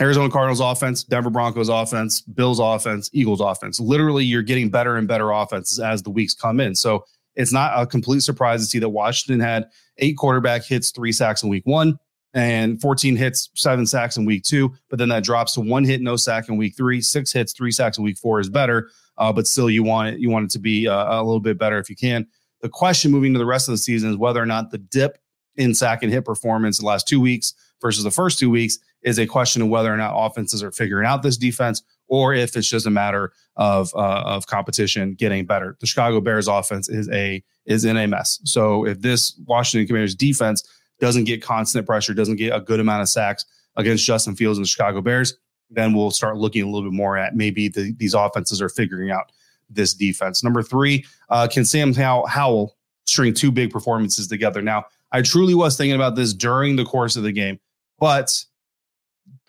Arizona 0.00 0.30
Cardinals 0.30 0.60
offense, 0.60 1.04
Denver 1.04 1.28
Broncos 1.28 1.68
offense, 1.68 2.22
Bills 2.22 2.60
offense, 2.60 3.10
Eagles 3.12 3.40
offense. 3.40 3.78
Literally, 3.78 4.24
you're 4.24 4.42
getting 4.42 4.70
better 4.70 4.96
and 4.96 5.06
better 5.06 5.30
offenses 5.30 5.78
as 5.78 6.02
the 6.02 6.10
weeks 6.10 6.32
come 6.32 6.60
in. 6.60 6.74
So 6.74 7.04
it's 7.40 7.52
not 7.52 7.72
a 7.80 7.86
complete 7.86 8.20
surprise 8.20 8.60
to 8.60 8.66
see 8.66 8.78
that 8.78 8.90
Washington 8.90 9.40
had 9.40 9.70
eight 9.98 10.16
quarterback 10.16 10.62
hits, 10.64 10.90
three 10.90 11.12
sacks 11.12 11.42
in 11.42 11.48
week 11.48 11.64
one, 11.64 11.98
and 12.34 12.80
14 12.80 13.16
hits, 13.16 13.48
seven 13.54 13.86
sacks 13.86 14.18
in 14.18 14.26
week 14.26 14.44
two. 14.44 14.74
But 14.90 14.98
then 14.98 15.08
that 15.08 15.24
drops 15.24 15.54
to 15.54 15.60
one 15.60 15.84
hit, 15.84 16.02
no 16.02 16.16
sack 16.16 16.48
in 16.48 16.58
week 16.58 16.76
three, 16.76 17.00
six 17.00 17.32
hits, 17.32 17.52
three 17.52 17.72
sacks 17.72 17.96
in 17.96 18.04
week 18.04 18.18
four 18.18 18.40
is 18.40 18.50
better. 18.50 18.90
Uh, 19.16 19.32
but 19.32 19.46
still, 19.46 19.70
you 19.70 19.82
want 19.82 20.14
it, 20.14 20.20
you 20.20 20.28
want 20.28 20.44
it 20.44 20.50
to 20.50 20.58
be 20.58 20.86
uh, 20.86 21.20
a 21.20 21.24
little 21.24 21.40
bit 21.40 21.58
better 21.58 21.78
if 21.78 21.88
you 21.88 21.96
can. 21.96 22.26
The 22.60 22.68
question 22.68 23.10
moving 23.10 23.32
to 23.32 23.38
the 23.38 23.46
rest 23.46 23.68
of 23.68 23.72
the 23.72 23.78
season 23.78 24.10
is 24.10 24.16
whether 24.16 24.40
or 24.40 24.46
not 24.46 24.70
the 24.70 24.78
dip 24.78 25.18
in 25.56 25.74
sack 25.74 26.02
and 26.02 26.12
hit 26.12 26.24
performance 26.26 26.78
the 26.78 26.86
last 26.86 27.08
two 27.08 27.20
weeks 27.20 27.54
versus 27.80 28.04
the 28.04 28.10
first 28.10 28.38
two 28.38 28.50
weeks 28.50 28.78
is 29.02 29.18
a 29.18 29.26
question 29.26 29.62
of 29.62 29.68
whether 29.68 29.92
or 29.92 29.96
not 29.96 30.14
offenses 30.14 30.62
are 30.62 30.72
figuring 30.72 31.06
out 31.06 31.22
this 31.22 31.38
defense 31.38 31.82
or 32.10 32.34
if 32.34 32.56
it's 32.56 32.68
just 32.68 32.86
a 32.86 32.90
matter 32.90 33.32
of 33.56 33.94
uh, 33.94 34.22
of 34.26 34.46
competition 34.46 35.14
getting 35.14 35.46
better. 35.46 35.76
The 35.80 35.86
Chicago 35.86 36.20
Bears 36.20 36.48
offense 36.48 36.88
is 36.88 37.08
a 37.10 37.42
is 37.64 37.84
in 37.86 37.96
a 37.96 38.06
mess. 38.06 38.40
So 38.44 38.84
if 38.84 39.00
this 39.00 39.40
Washington 39.46 39.86
Commanders 39.86 40.14
defense 40.14 40.68
doesn't 40.98 41.24
get 41.24 41.42
constant 41.42 41.86
pressure, 41.86 42.12
doesn't 42.12 42.36
get 42.36 42.54
a 42.54 42.60
good 42.60 42.80
amount 42.80 43.02
of 43.02 43.08
sacks 43.08 43.46
against 43.76 44.04
Justin 44.04 44.36
Fields 44.36 44.58
and 44.58 44.64
the 44.64 44.68
Chicago 44.68 45.00
Bears, 45.00 45.34
then 45.70 45.94
we'll 45.94 46.10
start 46.10 46.36
looking 46.36 46.62
a 46.62 46.66
little 46.66 46.82
bit 46.82 46.94
more 46.94 47.16
at 47.16 47.36
maybe 47.36 47.68
the, 47.68 47.94
these 47.96 48.12
offenses 48.12 48.60
are 48.60 48.68
figuring 48.68 49.10
out 49.10 49.30
this 49.70 49.94
defense. 49.94 50.42
Number 50.42 50.62
three, 50.62 51.06
uh, 51.28 51.46
can 51.50 51.64
Sam 51.64 51.94
Howell 51.94 52.76
string 53.06 53.32
two 53.32 53.52
big 53.52 53.70
performances 53.70 54.26
together? 54.26 54.60
Now, 54.60 54.84
I 55.12 55.22
truly 55.22 55.54
was 55.54 55.76
thinking 55.76 55.94
about 55.94 56.16
this 56.16 56.34
during 56.34 56.76
the 56.76 56.84
course 56.84 57.16
of 57.16 57.22
the 57.22 57.32
game, 57.32 57.60
but 57.98 58.44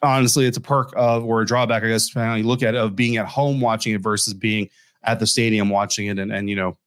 honestly, 0.01 0.45
it's 0.45 0.57
a 0.57 0.61
perk 0.61 0.93
of 0.95 1.23
or 1.23 1.41
a 1.41 1.45
drawback, 1.45 1.83
I 1.83 1.87
guess, 1.89 2.07
depending 2.07 2.29
how 2.29 2.35
you 2.35 2.43
look 2.43 2.63
at 2.63 2.75
it, 2.75 2.79
of 2.79 2.95
being 2.95 3.17
at 3.17 3.27
home 3.27 3.61
watching 3.61 3.93
it 3.93 4.01
versus 4.01 4.33
being 4.33 4.69
at 5.03 5.19
the 5.19 5.27
stadium 5.27 5.69
watching 5.69 6.07
it. 6.07 6.19
And, 6.19 6.31
and 6.31 6.49
you 6.49 6.55
know, 6.55 6.77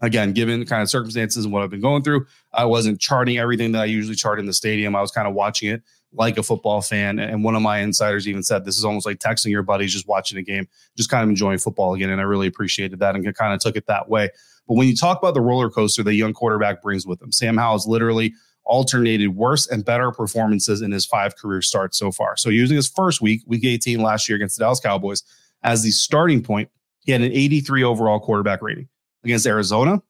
again, 0.00 0.32
given 0.32 0.64
kind 0.66 0.82
of 0.82 0.90
circumstances 0.90 1.44
and 1.44 1.52
what 1.52 1.62
I've 1.62 1.70
been 1.70 1.80
going 1.80 2.02
through, 2.02 2.26
I 2.52 2.64
wasn't 2.64 3.00
charting 3.00 3.38
everything 3.38 3.72
that 3.72 3.82
I 3.82 3.86
usually 3.86 4.16
chart 4.16 4.38
in 4.38 4.46
the 4.46 4.52
stadium. 4.52 4.94
I 4.94 5.00
was 5.00 5.10
kind 5.10 5.28
of 5.28 5.34
watching 5.34 5.70
it 5.70 5.82
like 6.12 6.38
a 6.38 6.42
football 6.42 6.80
fan. 6.80 7.18
And 7.18 7.44
one 7.44 7.54
of 7.54 7.62
my 7.62 7.78
insiders 7.78 8.26
even 8.28 8.42
said 8.42 8.64
this 8.64 8.78
is 8.78 8.84
almost 8.84 9.06
like 9.06 9.18
texting 9.18 9.50
your 9.50 9.62
buddies, 9.62 9.92
just 9.92 10.08
watching 10.08 10.38
a 10.38 10.42
game, 10.42 10.68
just 10.96 11.10
kind 11.10 11.22
of 11.22 11.28
enjoying 11.28 11.58
football 11.58 11.94
again. 11.94 12.10
And 12.10 12.20
I 12.20 12.24
really 12.24 12.46
appreciated 12.46 12.98
that 13.00 13.14
and 13.14 13.34
kind 13.34 13.52
of 13.52 13.60
took 13.60 13.76
it 13.76 13.86
that 13.86 14.08
way. 14.08 14.30
But 14.66 14.74
when 14.74 14.88
you 14.88 14.96
talk 14.96 15.18
about 15.18 15.34
the 15.34 15.40
roller 15.40 15.70
coaster 15.70 16.02
that 16.02 16.14
young 16.14 16.32
quarterback 16.32 16.82
brings 16.82 17.06
with 17.06 17.20
him, 17.20 17.32
Sam 17.32 17.56
Howell 17.56 17.76
is 17.76 17.86
literally 17.86 18.34
alternated 18.66 19.34
worse 19.34 19.66
and 19.66 19.84
better 19.84 20.10
performances 20.10 20.82
in 20.82 20.90
his 20.90 21.06
five 21.06 21.36
career 21.36 21.62
starts 21.62 21.98
so 21.98 22.12
far. 22.12 22.36
So 22.36 22.50
using 22.50 22.76
his 22.76 22.88
first 22.88 23.22
week, 23.22 23.42
week 23.46 23.64
18 23.64 24.02
last 24.02 24.28
year 24.28 24.36
against 24.36 24.58
the 24.58 24.64
Dallas 24.64 24.80
Cowboys, 24.80 25.22
as 25.62 25.82
the 25.82 25.90
starting 25.90 26.42
point, 26.42 26.68
he 27.00 27.12
had 27.12 27.22
an 27.22 27.32
83 27.32 27.84
overall 27.84 28.20
quarterback 28.20 28.60
rating 28.60 28.88
against 29.24 29.46
Arizona. 29.46 30.02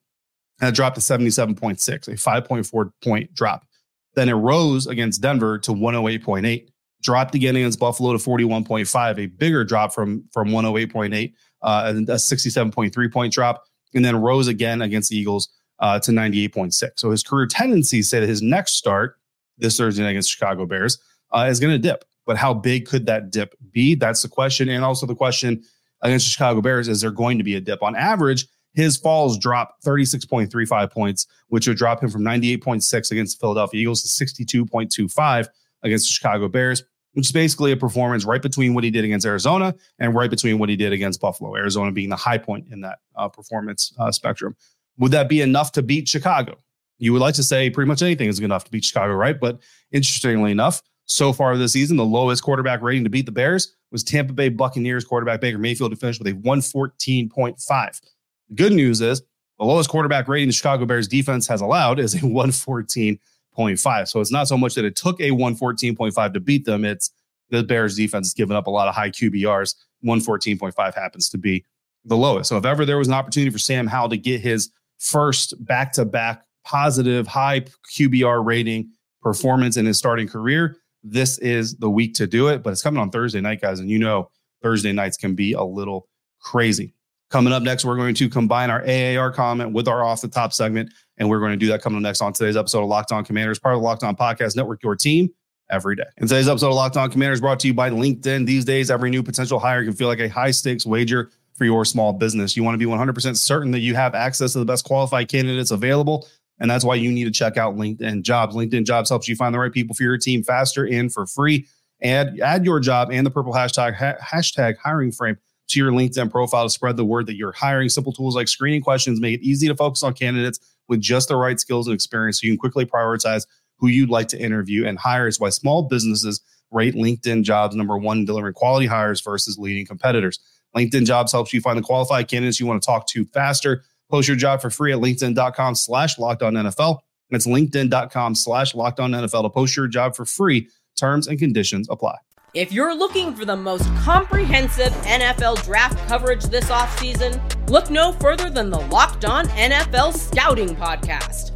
That 0.60 0.74
dropped 0.74 0.96
to 0.96 1.02
77.6, 1.02 2.08
a 2.08 2.12
5.4 2.12 2.90
point 3.04 3.34
drop. 3.34 3.66
Then 4.14 4.30
it 4.30 4.34
rose 4.34 4.86
against 4.86 5.20
Denver 5.20 5.58
to 5.58 5.72
108.8, 5.72 6.68
dropped 7.02 7.34
again 7.34 7.56
against 7.56 7.78
Buffalo 7.78 8.16
to 8.16 8.18
41.5, 8.18 9.18
a 9.18 9.26
bigger 9.26 9.64
drop 9.64 9.92
from, 9.92 10.24
from 10.32 10.48
108.8, 10.48 11.34
uh, 11.60 11.92
and 11.94 12.08
a 12.08 12.14
67.3 12.14 13.12
point 13.12 13.32
drop, 13.34 13.64
and 13.94 14.02
then 14.02 14.16
rose 14.16 14.48
again 14.48 14.80
against 14.80 15.10
the 15.10 15.18
Eagles 15.18 15.50
uh, 15.78 15.98
to 16.00 16.10
98.6. 16.10 16.90
So 16.96 17.10
his 17.10 17.22
career 17.22 17.46
tendencies 17.46 18.10
say 18.10 18.20
that 18.20 18.28
his 18.28 18.42
next 18.42 18.72
start 18.72 19.18
this 19.58 19.76
Thursday 19.76 20.02
night 20.02 20.10
against 20.10 20.30
Chicago 20.30 20.66
Bears 20.66 20.98
uh, 21.32 21.46
is 21.50 21.60
going 21.60 21.72
to 21.72 21.78
dip. 21.78 22.04
But 22.24 22.36
how 22.36 22.52
big 22.54 22.86
could 22.86 23.06
that 23.06 23.30
dip 23.30 23.54
be? 23.70 23.94
That's 23.94 24.22
the 24.22 24.28
question. 24.28 24.68
And 24.68 24.84
also 24.84 25.06
the 25.06 25.14
question 25.14 25.62
against 26.02 26.26
the 26.26 26.30
Chicago 26.30 26.60
Bears 26.60 26.88
is 26.88 27.00
there 27.00 27.10
going 27.10 27.38
to 27.38 27.44
be 27.44 27.54
a 27.54 27.60
dip? 27.60 27.82
On 27.82 27.94
average, 27.94 28.46
his 28.74 28.96
falls 28.96 29.38
drop 29.38 29.76
36.35 29.84 30.92
points, 30.92 31.26
which 31.48 31.66
would 31.66 31.78
drop 31.78 32.02
him 32.02 32.10
from 32.10 32.22
98.6 32.22 33.10
against 33.10 33.38
the 33.38 33.40
Philadelphia 33.40 33.80
Eagles 33.80 34.02
to 34.02 34.24
62.25 34.24 35.48
against 35.82 36.08
the 36.08 36.12
Chicago 36.12 36.46
Bears, 36.46 36.84
which 37.12 37.26
is 37.26 37.32
basically 37.32 37.72
a 37.72 37.76
performance 37.76 38.26
right 38.26 38.42
between 38.42 38.74
what 38.74 38.84
he 38.84 38.90
did 38.90 39.04
against 39.04 39.24
Arizona 39.24 39.74
and 39.98 40.14
right 40.14 40.28
between 40.28 40.58
what 40.58 40.68
he 40.68 40.76
did 40.76 40.92
against 40.92 41.22
Buffalo, 41.22 41.56
Arizona 41.56 41.90
being 41.90 42.10
the 42.10 42.16
high 42.16 42.36
point 42.36 42.66
in 42.70 42.82
that 42.82 42.98
uh, 43.16 43.28
performance 43.28 43.94
uh, 43.98 44.12
spectrum. 44.12 44.54
Would 44.98 45.12
that 45.12 45.28
be 45.28 45.40
enough 45.40 45.72
to 45.72 45.82
beat 45.82 46.08
Chicago? 46.08 46.56
You 46.98 47.12
would 47.12 47.20
like 47.20 47.34
to 47.34 47.42
say 47.42 47.68
pretty 47.68 47.88
much 47.88 48.02
anything 48.02 48.28
is 48.28 48.40
enough 48.40 48.64
to 48.64 48.70
beat 48.70 48.84
Chicago, 48.84 49.12
right? 49.12 49.38
But 49.38 49.60
interestingly 49.92 50.50
enough, 50.50 50.82
so 51.04 51.32
far 51.32 51.56
this 51.56 51.72
season, 51.72 51.96
the 51.96 52.04
lowest 52.04 52.42
quarterback 52.42 52.82
rating 52.82 53.04
to 53.04 53.10
beat 53.10 53.26
the 53.26 53.32
Bears 53.32 53.74
was 53.92 54.02
Tampa 54.02 54.32
Bay 54.32 54.48
Buccaneers 54.48 55.04
quarterback 55.04 55.40
Baker 55.40 55.58
Mayfield, 55.58 55.92
who 55.92 55.96
finished 55.96 56.20
with 56.20 56.28
a 56.28 56.36
114.5. 56.36 58.00
The 58.48 58.54
good 58.54 58.72
news 58.72 59.00
is 59.00 59.22
the 59.58 59.64
lowest 59.64 59.88
quarterback 59.88 60.26
rating 60.28 60.48
the 60.48 60.52
Chicago 60.52 60.84
Bears 60.84 61.06
defense 61.06 61.46
has 61.46 61.60
allowed 61.60 62.00
is 62.00 62.14
a 62.14 62.18
114.5. 62.18 64.08
So 64.08 64.20
it's 64.20 64.32
not 64.32 64.48
so 64.48 64.58
much 64.58 64.74
that 64.74 64.84
it 64.84 64.96
took 64.96 65.20
a 65.20 65.30
114.5 65.30 66.34
to 66.34 66.40
beat 66.40 66.64
them, 66.64 66.84
it's 66.84 67.10
the 67.50 67.62
Bears 67.62 67.96
defense 67.96 68.26
has 68.26 68.34
given 68.34 68.56
up 68.56 68.66
a 68.66 68.70
lot 68.70 68.88
of 68.88 68.94
high 68.94 69.10
QBRs. 69.10 69.74
114.5 70.04 70.94
happens 70.94 71.28
to 71.30 71.38
be 71.38 71.64
the 72.04 72.16
lowest. 72.16 72.48
So 72.48 72.56
if 72.56 72.64
ever 72.64 72.84
there 72.84 72.98
was 72.98 73.08
an 73.08 73.14
opportunity 73.14 73.50
for 73.50 73.58
Sam 73.58 73.86
Howell 73.86 74.10
to 74.10 74.16
get 74.16 74.40
his 74.40 74.70
first 74.98 75.54
back 75.64 75.92
to 75.92 76.04
back 76.04 76.42
positive, 76.64 77.26
high 77.26 77.60
QBR 77.96 78.44
rating 78.44 78.90
performance 79.22 79.76
in 79.76 79.86
his 79.86 79.98
starting 79.98 80.28
career, 80.28 80.76
this 81.02 81.38
is 81.38 81.76
the 81.76 81.88
week 81.88 82.14
to 82.14 82.26
do 82.26 82.48
it. 82.48 82.62
But 82.62 82.70
it's 82.70 82.82
coming 82.82 83.00
on 83.00 83.10
Thursday 83.10 83.40
night, 83.40 83.60
guys. 83.60 83.80
And 83.80 83.90
you 83.90 83.98
know, 83.98 84.30
Thursday 84.62 84.92
nights 84.92 85.16
can 85.16 85.34
be 85.34 85.52
a 85.52 85.62
little 85.62 86.08
crazy. 86.40 86.92
Coming 87.28 87.52
up 87.52 87.62
next, 87.62 87.84
we're 87.84 87.96
going 87.96 88.14
to 88.14 88.28
combine 88.28 88.70
our 88.70 88.84
AAR 88.86 89.32
comment 89.32 89.72
with 89.72 89.88
our 89.88 90.04
off 90.04 90.20
the 90.20 90.28
top 90.28 90.52
segment. 90.52 90.92
And 91.18 91.28
we're 91.28 91.40
going 91.40 91.52
to 91.52 91.56
do 91.56 91.66
that 91.68 91.82
coming 91.82 91.96
up 91.96 92.02
next 92.02 92.20
on 92.20 92.32
today's 92.32 92.56
episode 92.56 92.82
of 92.82 92.88
Locked 92.88 93.10
On 93.10 93.24
Commanders, 93.24 93.58
part 93.58 93.74
of 93.74 93.80
the 93.80 93.84
Locked 93.84 94.04
On 94.04 94.14
Podcast 94.14 94.54
Network, 94.54 94.82
your 94.82 94.94
team 94.94 95.30
every 95.68 95.96
day. 95.96 96.04
And 96.18 96.28
today's 96.28 96.48
episode 96.48 96.68
of 96.68 96.74
Locked 96.74 96.96
On 96.96 97.10
Commanders 97.10 97.40
brought 97.40 97.58
to 97.60 97.66
you 97.66 97.74
by 97.74 97.90
LinkedIn. 97.90 98.46
These 98.46 98.64
days, 98.64 98.90
every 98.90 99.10
new 99.10 99.24
potential 99.24 99.58
hire 99.58 99.82
can 99.82 99.92
feel 99.92 100.06
like 100.06 100.20
a 100.20 100.28
high 100.28 100.52
stakes 100.52 100.86
wager 100.86 101.30
for 101.56 101.64
your 101.64 101.84
small 101.84 102.12
business. 102.12 102.56
You 102.56 102.62
want 102.62 102.74
to 102.74 102.78
be 102.78 102.90
100% 102.90 103.36
certain 103.36 103.70
that 103.72 103.80
you 103.80 103.94
have 103.94 104.14
access 104.14 104.52
to 104.52 104.58
the 104.58 104.64
best 104.64 104.84
qualified 104.84 105.28
candidates 105.28 105.70
available. 105.70 106.28
And 106.58 106.70
that's 106.70 106.84
why 106.84 106.94
you 106.94 107.10
need 107.10 107.24
to 107.24 107.30
check 107.30 107.56
out 107.56 107.76
LinkedIn 107.76 108.22
Jobs. 108.22 108.54
LinkedIn 108.54 108.84
Jobs 108.84 109.08
helps 109.08 109.28
you 109.28 109.36
find 109.36 109.54
the 109.54 109.58
right 109.58 109.72
people 109.72 109.94
for 109.94 110.02
your 110.02 110.18
team 110.18 110.42
faster 110.42 110.86
and 110.86 111.12
for 111.12 111.26
free. 111.26 111.66
Add, 112.02 112.40
add 112.40 112.64
your 112.64 112.80
job 112.80 113.10
and 113.10 113.26
the 113.26 113.30
purple 113.30 113.52
hashtag, 113.52 113.94
ha- 113.94 114.16
hashtag 114.22 114.76
hiring 114.82 115.12
frame 115.12 115.36
to 115.68 115.80
your 115.80 115.92
LinkedIn 115.92 116.30
profile 116.30 116.64
to 116.64 116.70
spread 116.70 116.96
the 116.96 117.04
word 117.04 117.26
that 117.26 117.36
you're 117.36 117.52
hiring. 117.52 117.88
Simple 117.88 118.12
tools 118.12 118.36
like 118.36 118.48
screening 118.48 118.82
questions 118.82 119.20
make 119.20 119.40
it 119.40 119.44
easy 119.44 119.66
to 119.66 119.74
focus 119.74 120.02
on 120.02 120.14
candidates 120.14 120.60
with 120.88 121.00
just 121.00 121.28
the 121.28 121.36
right 121.36 121.58
skills 121.58 121.86
and 121.86 121.94
experience 121.94 122.40
so 122.40 122.46
you 122.46 122.52
can 122.52 122.58
quickly 122.58 122.86
prioritize 122.86 123.46
who 123.78 123.88
you'd 123.88 124.10
like 124.10 124.28
to 124.28 124.38
interview 124.38 124.86
and 124.86 124.98
hire. 124.98 125.26
Is 125.26 125.40
why 125.40 125.50
small 125.50 125.82
businesses 125.82 126.40
rate 126.70 126.94
LinkedIn 126.94 127.42
jobs 127.42 127.74
number 127.74 127.96
one 127.96 128.24
delivering 128.24 128.54
quality 128.54 128.86
hires 128.86 129.20
versus 129.20 129.58
leading 129.58 129.86
competitors. 129.86 130.38
LinkedIn 130.74 131.04
jobs 131.04 131.32
helps 131.32 131.52
you 131.52 131.60
find 131.60 131.78
the 131.78 131.82
qualified 131.82 132.28
candidates 132.28 132.58
you 132.58 132.66
want 132.66 132.82
to 132.82 132.86
talk 132.86 133.06
to 133.08 133.24
faster 133.26 133.82
Post 134.10 134.28
your 134.28 134.36
job 134.36 134.60
for 134.60 134.70
free 134.70 134.92
at 134.92 134.98
LinkedIn.com 134.98 135.74
slash 135.74 136.18
locked 136.18 136.42
on 136.42 136.54
NFL. 136.54 136.98
It's 137.30 137.46
LinkedIn.com 137.46 138.34
slash 138.34 138.74
locked 138.74 139.00
on 139.00 139.10
NFL 139.12 139.42
to 139.42 139.50
post 139.50 139.76
your 139.76 139.88
job 139.88 140.14
for 140.14 140.24
free. 140.24 140.68
Terms 140.96 141.26
and 141.26 141.38
conditions 141.38 141.88
apply. 141.90 142.16
If 142.54 142.72
you're 142.72 142.94
looking 142.94 143.34
for 143.34 143.44
the 143.44 143.56
most 143.56 143.84
comprehensive 143.96 144.92
NFL 145.04 145.62
draft 145.64 145.98
coverage 146.08 146.44
this 146.44 146.70
offseason, 146.70 147.68
look 147.68 147.90
no 147.90 148.12
further 148.12 148.48
than 148.48 148.70
the 148.70 148.80
Locked 148.80 149.26
On 149.26 149.46
NFL 149.48 150.14
Scouting 150.14 150.74
Podcast. 150.76 151.55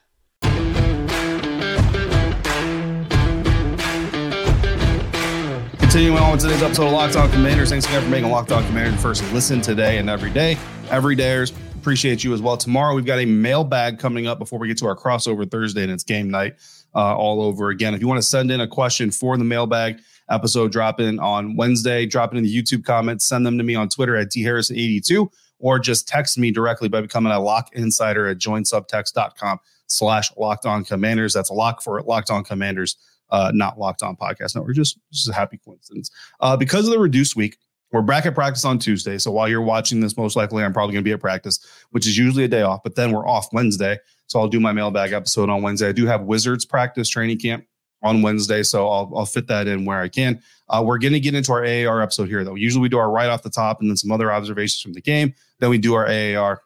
Continuing 5.91 6.23
on 6.23 6.31
with 6.31 6.39
today's 6.39 6.63
episode 6.63 6.85
of 6.85 6.93
Locked 6.93 7.17
On 7.17 7.29
Commanders. 7.29 7.69
Thanks 7.69 7.85
again 7.85 8.01
for 8.01 8.07
making 8.07 8.31
Locked 8.31 8.53
On 8.53 8.65
Commanders 8.65 9.01
first 9.01 9.33
listen 9.33 9.59
today 9.59 9.97
and 9.97 10.09
every 10.09 10.29
day. 10.29 10.57
Every 10.89 11.17
dayers, 11.17 11.51
appreciate 11.75 12.23
you 12.23 12.33
as 12.33 12.41
well. 12.41 12.55
Tomorrow 12.55 12.95
we've 12.95 13.03
got 13.03 13.19
a 13.19 13.25
mailbag 13.25 13.99
coming 13.99 14.25
up 14.25 14.39
before 14.39 14.57
we 14.57 14.69
get 14.69 14.77
to 14.77 14.85
our 14.85 14.95
crossover 14.95 15.51
Thursday, 15.51 15.83
and 15.83 15.91
it's 15.91 16.05
game 16.05 16.31
night 16.31 16.55
uh, 16.95 17.13
all 17.17 17.41
over 17.41 17.71
again. 17.71 17.93
If 17.93 17.99
you 17.99 18.07
want 18.07 18.19
to 18.19 18.25
send 18.25 18.51
in 18.51 18.61
a 18.61 18.67
question 18.69 19.11
for 19.11 19.35
the 19.35 19.43
mailbag 19.43 19.99
episode, 20.29 20.71
drop 20.71 21.01
in 21.01 21.19
on 21.19 21.57
Wednesday, 21.57 22.05
drop 22.05 22.33
it 22.33 22.37
in 22.37 22.43
the 22.45 22.61
YouTube 22.61 22.85
comments, 22.85 23.25
send 23.25 23.45
them 23.45 23.57
to 23.57 23.63
me 23.65 23.75
on 23.75 23.89
Twitter 23.89 24.15
at 24.15 24.31
dharrison82, 24.31 25.29
or 25.59 25.77
just 25.77 26.07
text 26.07 26.37
me 26.37 26.51
directly 26.51 26.87
by 26.87 27.01
becoming 27.01 27.33
a 27.33 27.39
lock 27.41 27.67
insider 27.73 28.29
at 28.29 28.37
joinsubtext.com 28.37 29.59
slash 29.87 30.31
locked 30.37 30.65
on 30.65 30.85
commanders. 30.85 31.33
That's 31.33 31.49
a 31.49 31.53
lock 31.53 31.81
for 31.81 32.01
locked 32.01 32.29
on 32.29 32.45
commanders 32.45 32.95
uh, 33.31 33.51
not 33.53 33.79
locked 33.79 34.03
on 34.03 34.15
podcast 34.15 34.55
network. 34.55 34.75
Just, 34.75 34.97
just 35.11 35.29
a 35.29 35.33
happy 35.33 35.57
coincidence. 35.57 36.11
Uh, 36.39 36.55
because 36.57 36.85
of 36.85 36.91
the 36.91 36.99
reduced 36.99 37.35
week, 37.35 37.57
we're 37.91 38.01
back 38.01 38.25
at 38.25 38.35
practice 38.35 38.63
on 38.63 38.79
Tuesday. 38.79 39.17
So 39.17 39.31
while 39.31 39.49
you're 39.49 39.61
watching 39.61 39.99
this, 39.99 40.15
most 40.15 40.35
likely 40.35 40.63
I'm 40.63 40.73
probably 40.73 40.93
going 40.93 41.03
to 41.03 41.07
be 41.07 41.13
at 41.13 41.19
practice, 41.19 41.59
which 41.91 42.07
is 42.07 42.17
usually 42.17 42.45
a 42.45 42.47
day 42.47 42.61
off, 42.61 42.83
but 42.83 42.95
then 42.95 43.11
we're 43.11 43.27
off 43.27 43.51
Wednesday. 43.51 43.99
So 44.27 44.39
I'll 44.39 44.47
do 44.47 44.61
my 44.61 44.71
mailbag 44.71 45.11
episode 45.11 45.49
on 45.49 45.61
Wednesday. 45.61 45.89
I 45.89 45.91
do 45.91 46.05
have 46.05 46.21
Wizards 46.21 46.63
practice 46.63 47.09
training 47.09 47.39
camp 47.39 47.65
on 48.01 48.21
Wednesday. 48.21 48.63
So 48.63 48.87
I'll, 48.87 49.11
I'll 49.15 49.25
fit 49.25 49.47
that 49.47 49.67
in 49.67 49.85
where 49.85 49.99
I 49.99 50.07
can. 50.07 50.41
Uh, 50.69 50.81
we're 50.85 50.99
going 50.99 51.13
to 51.13 51.19
get 51.19 51.35
into 51.35 51.51
our 51.51 51.65
AAR 51.65 52.01
episode 52.01 52.29
here, 52.29 52.43
though. 52.45 52.55
Usually 52.55 52.81
we 52.81 52.89
do 52.89 52.97
our 52.97 53.11
right 53.11 53.29
off 53.29 53.43
the 53.43 53.49
top 53.49 53.81
and 53.81 53.89
then 53.89 53.97
some 53.97 54.11
other 54.11 54.31
observations 54.31 54.81
from 54.81 54.93
the 54.93 55.01
game. 55.01 55.33
Then 55.59 55.69
we 55.69 55.77
do 55.77 55.93
our 55.93 56.07
AAR 56.07 56.61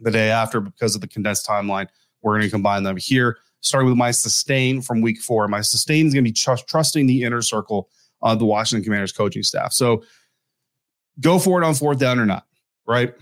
the 0.00 0.10
day 0.10 0.30
after 0.30 0.60
because 0.60 0.94
of 0.94 1.00
the 1.00 1.08
condensed 1.08 1.46
timeline. 1.46 1.86
We're 2.22 2.32
going 2.32 2.42
to 2.42 2.50
combine 2.50 2.82
them 2.82 2.96
here 2.96 3.38
starting 3.66 3.88
with 3.88 3.98
my 3.98 4.10
sustain 4.10 4.80
from 4.80 5.00
week 5.00 5.20
four. 5.20 5.46
My 5.48 5.60
sustain 5.60 6.06
is 6.06 6.14
going 6.14 6.24
to 6.24 6.30
be 6.30 6.32
tr- 6.32 6.64
trusting 6.66 7.06
the 7.06 7.22
inner 7.22 7.42
circle 7.42 7.88
of 8.22 8.38
the 8.38 8.46
Washington 8.46 8.84
Commanders 8.84 9.12
coaching 9.12 9.42
staff. 9.42 9.72
So 9.72 10.04
go 11.20 11.38
for 11.38 11.60
it 11.60 11.66
on 11.66 11.74
fourth 11.74 11.98
down 11.98 12.18
or 12.18 12.26
not, 12.26 12.46
right? 12.86 13.14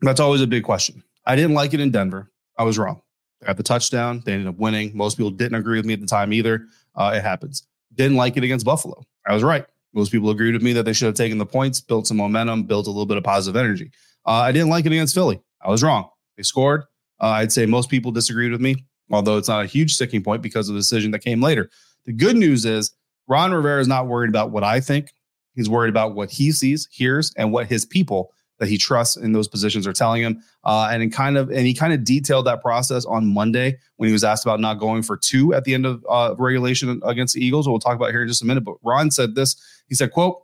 That's 0.00 0.20
always 0.20 0.40
a 0.40 0.46
big 0.46 0.64
question. 0.64 1.02
I 1.26 1.36
didn't 1.36 1.54
like 1.54 1.74
it 1.74 1.80
in 1.80 1.90
Denver. 1.90 2.30
I 2.56 2.64
was 2.64 2.78
wrong. 2.78 3.02
They 3.40 3.46
got 3.46 3.56
the 3.56 3.62
touchdown. 3.62 4.22
They 4.24 4.32
ended 4.32 4.48
up 4.48 4.58
winning. 4.58 4.96
Most 4.96 5.16
people 5.16 5.30
didn't 5.30 5.58
agree 5.58 5.78
with 5.78 5.86
me 5.86 5.94
at 5.94 6.00
the 6.00 6.06
time 6.06 6.32
either. 6.32 6.66
Uh, 6.94 7.12
it 7.14 7.22
happens. 7.22 7.66
Didn't 7.94 8.16
like 8.16 8.36
it 8.36 8.44
against 8.44 8.66
Buffalo. 8.66 9.02
I 9.26 9.34
was 9.34 9.42
right. 9.42 9.64
Most 9.92 10.12
people 10.12 10.30
agreed 10.30 10.54
with 10.54 10.62
me 10.62 10.72
that 10.74 10.84
they 10.84 10.92
should 10.92 11.06
have 11.06 11.14
taken 11.14 11.38
the 11.38 11.46
points, 11.46 11.80
built 11.80 12.06
some 12.06 12.16
momentum, 12.16 12.64
built 12.64 12.86
a 12.86 12.90
little 12.90 13.06
bit 13.06 13.16
of 13.16 13.24
positive 13.24 13.56
energy. 13.56 13.90
Uh, 14.26 14.32
I 14.32 14.52
didn't 14.52 14.68
like 14.68 14.86
it 14.86 14.92
against 14.92 15.14
Philly. 15.14 15.40
I 15.60 15.70
was 15.70 15.82
wrong. 15.82 16.08
They 16.36 16.42
scored. 16.42 16.82
Uh, 17.20 17.28
I'd 17.28 17.52
say 17.52 17.66
most 17.66 17.90
people 17.90 18.12
disagreed 18.12 18.52
with 18.52 18.60
me 18.60 18.84
although 19.10 19.36
it's 19.36 19.48
not 19.48 19.64
a 19.64 19.66
huge 19.66 19.94
sticking 19.94 20.22
point 20.22 20.42
because 20.42 20.68
of 20.68 20.74
the 20.74 20.80
decision 20.80 21.10
that 21.12 21.20
came 21.20 21.40
later. 21.40 21.70
The 22.06 22.12
good 22.12 22.36
news 22.36 22.64
is 22.64 22.92
Ron 23.26 23.52
Rivera 23.52 23.80
is 23.80 23.88
not 23.88 24.06
worried 24.06 24.30
about 24.30 24.50
what 24.50 24.64
I 24.64 24.80
think. 24.80 25.12
He's 25.54 25.68
worried 25.68 25.90
about 25.90 26.14
what 26.14 26.30
he 26.30 26.52
sees, 26.52 26.88
hears, 26.90 27.32
and 27.36 27.52
what 27.52 27.66
his 27.66 27.84
people 27.84 28.32
that 28.58 28.68
he 28.68 28.76
trusts 28.76 29.16
in 29.16 29.32
those 29.32 29.48
positions 29.48 29.86
are 29.86 29.92
telling 29.92 30.22
him. 30.22 30.42
Uh, 30.64 30.88
and 30.90 31.12
kind 31.12 31.36
of, 31.36 31.48
and 31.50 31.60
he 31.60 31.74
kind 31.74 31.92
of 31.92 32.04
detailed 32.04 32.46
that 32.46 32.60
process 32.60 33.04
on 33.04 33.26
Monday 33.26 33.76
when 33.96 34.08
he 34.08 34.12
was 34.12 34.24
asked 34.24 34.44
about 34.44 34.60
not 34.60 34.74
going 34.74 35.02
for 35.02 35.16
two 35.16 35.54
at 35.54 35.64
the 35.64 35.74
end 35.74 35.86
of 35.86 36.04
uh, 36.08 36.34
regulation 36.38 37.00
against 37.04 37.34
the 37.34 37.44
Eagles. 37.44 37.68
We'll 37.68 37.78
talk 37.78 37.94
about 37.94 38.10
here 38.10 38.22
in 38.22 38.28
just 38.28 38.42
a 38.42 38.46
minute. 38.46 38.64
But 38.64 38.76
Ron 38.82 39.10
said 39.10 39.34
this. 39.34 39.56
He 39.88 39.94
said, 39.94 40.12
"quote 40.12 40.42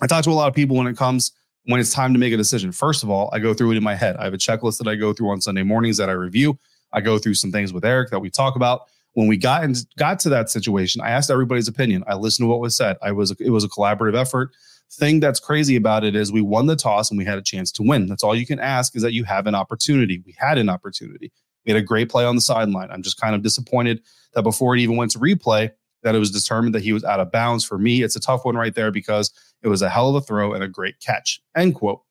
I 0.00 0.06
talk 0.06 0.24
to 0.24 0.30
a 0.30 0.32
lot 0.32 0.48
of 0.48 0.54
people 0.54 0.76
when 0.76 0.86
it 0.86 0.96
comes." 0.96 1.32
When 1.66 1.78
it's 1.78 1.92
time 1.92 2.12
to 2.12 2.18
make 2.18 2.32
a 2.32 2.36
decision, 2.36 2.72
first 2.72 3.04
of 3.04 3.08
all, 3.08 3.30
I 3.32 3.38
go 3.38 3.54
through 3.54 3.70
it 3.70 3.76
in 3.76 3.84
my 3.84 3.94
head. 3.94 4.16
I 4.16 4.24
have 4.24 4.34
a 4.34 4.36
checklist 4.36 4.78
that 4.78 4.88
I 4.88 4.96
go 4.96 5.12
through 5.12 5.30
on 5.30 5.40
Sunday 5.40 5.62
mornings 5.62 5.96
that 5.98 6.08
I 6.08 6.12
review. 6.12 6.58
I 6.92 7.00
go 7.00 7.18
through 7.18 7.34
some 7.34 7.52
things 7.52 7.72
with 7.72 7.84
Eric 7.84 8.10
that 8.10 8.20
we 8.20 8.30
talk 8.30 8.56
about. 8.56 8.82
when 9.14 9.28
we 9.28 9.36
got 9.36 9.68
got 9.98 10.18
to 10.20 10.28
that 10.30 10.50
situation, 10.50 11.00
I 11.02 11.10
asked 11.10 11.30
everybody's 11.30 11.68
opinion. 11.68 12.04
I 12.06 12.14
listened 12.14 12.44
to 12.44 12.48
what 12.48 12.60
was 12.60 12.76
said. 12.76 12.96
I 13.02 13.12
was 13.12 13.30
it 13.38 13.50
was 13.50 13.64
a 13.64 13.68
collaborative 13.68 14.16
effort. 14.16 14.50
Thing 14.94 15.20
that's 15.20 15.40
crazy 15.40 15.76
about 15.76 16.04
it 16.04 16.14
is 16.14 16.30
we 16.30 16.42
won 16.42 16.66
the 16.66 16.76
toss 16.76 17.10
and 17.10 17.16
we 17.16 17.24
had 17.24 17.38
a 17.38 17.42
chance 17.42 17.72
to 17.72 17.82
win. 17.82 18.06
That's 18.06 18.22
all 18.22 18.34
you 18.34 18.46
can 18.46 18.60
ask 18.60 18.94
is 18.94 19.02
that 19.02 19.14
you 19.14 19.24
have 19.24 19.46
an 19.46 19.54
opportunity. 19.54 20.22
We 20.26 20.34
had 20.36 20.58
an 20.58 20.68
opportunity. 20.68 21.32
We 21.64 21.72
had 21.72 21.80
a 21.80 21.84
great 21.84 22.10
play 22.10 22.24
on 22.24 22.34
the 22.34 22.42
sideline. 22.42 22.90
I'm 22.90 23.02
just 23.02 23.18
kind 23.18 23.34
of 23.34 23.42
disappointed 23.42 24.02
that 24.34 24.42
before 24.42 24.76
it 24.76 24.80
even 24.80 24.96
went 24.96 25.10
to 25.12 25.18
replay, 25.18 25.70
that 26.02 26.14
it 26.14 26.18
was 26.18 26.30
determined 26.30 26.74
that 26.74 26.82
he 26.82 26.92
was 26.92 27.04
out 27.04 27.20
of 27.20 27.32
bounds. 27.32 27.64
For 27.64 27.78
me, 27.78 28.02
it's 28.02 28.16
a 28.16 28.20
tough 28.20 28.44
one 28.44 28.56
right 28.56 28.74
there 28.74 28.90
because 28.90 29.32
it 29.62 29.68
was 29.68 29.80
a 29.80 29.88
hell 29.88 30.10
of 30.10 30.16
a 30.16 30.20
throw 30.20 30.52
and 30.52 30.62
a 30.62 30.68
great 30.68 31.00
catch. 31.00 31.40
End 31.56 31.74
quote. 31.74 32.02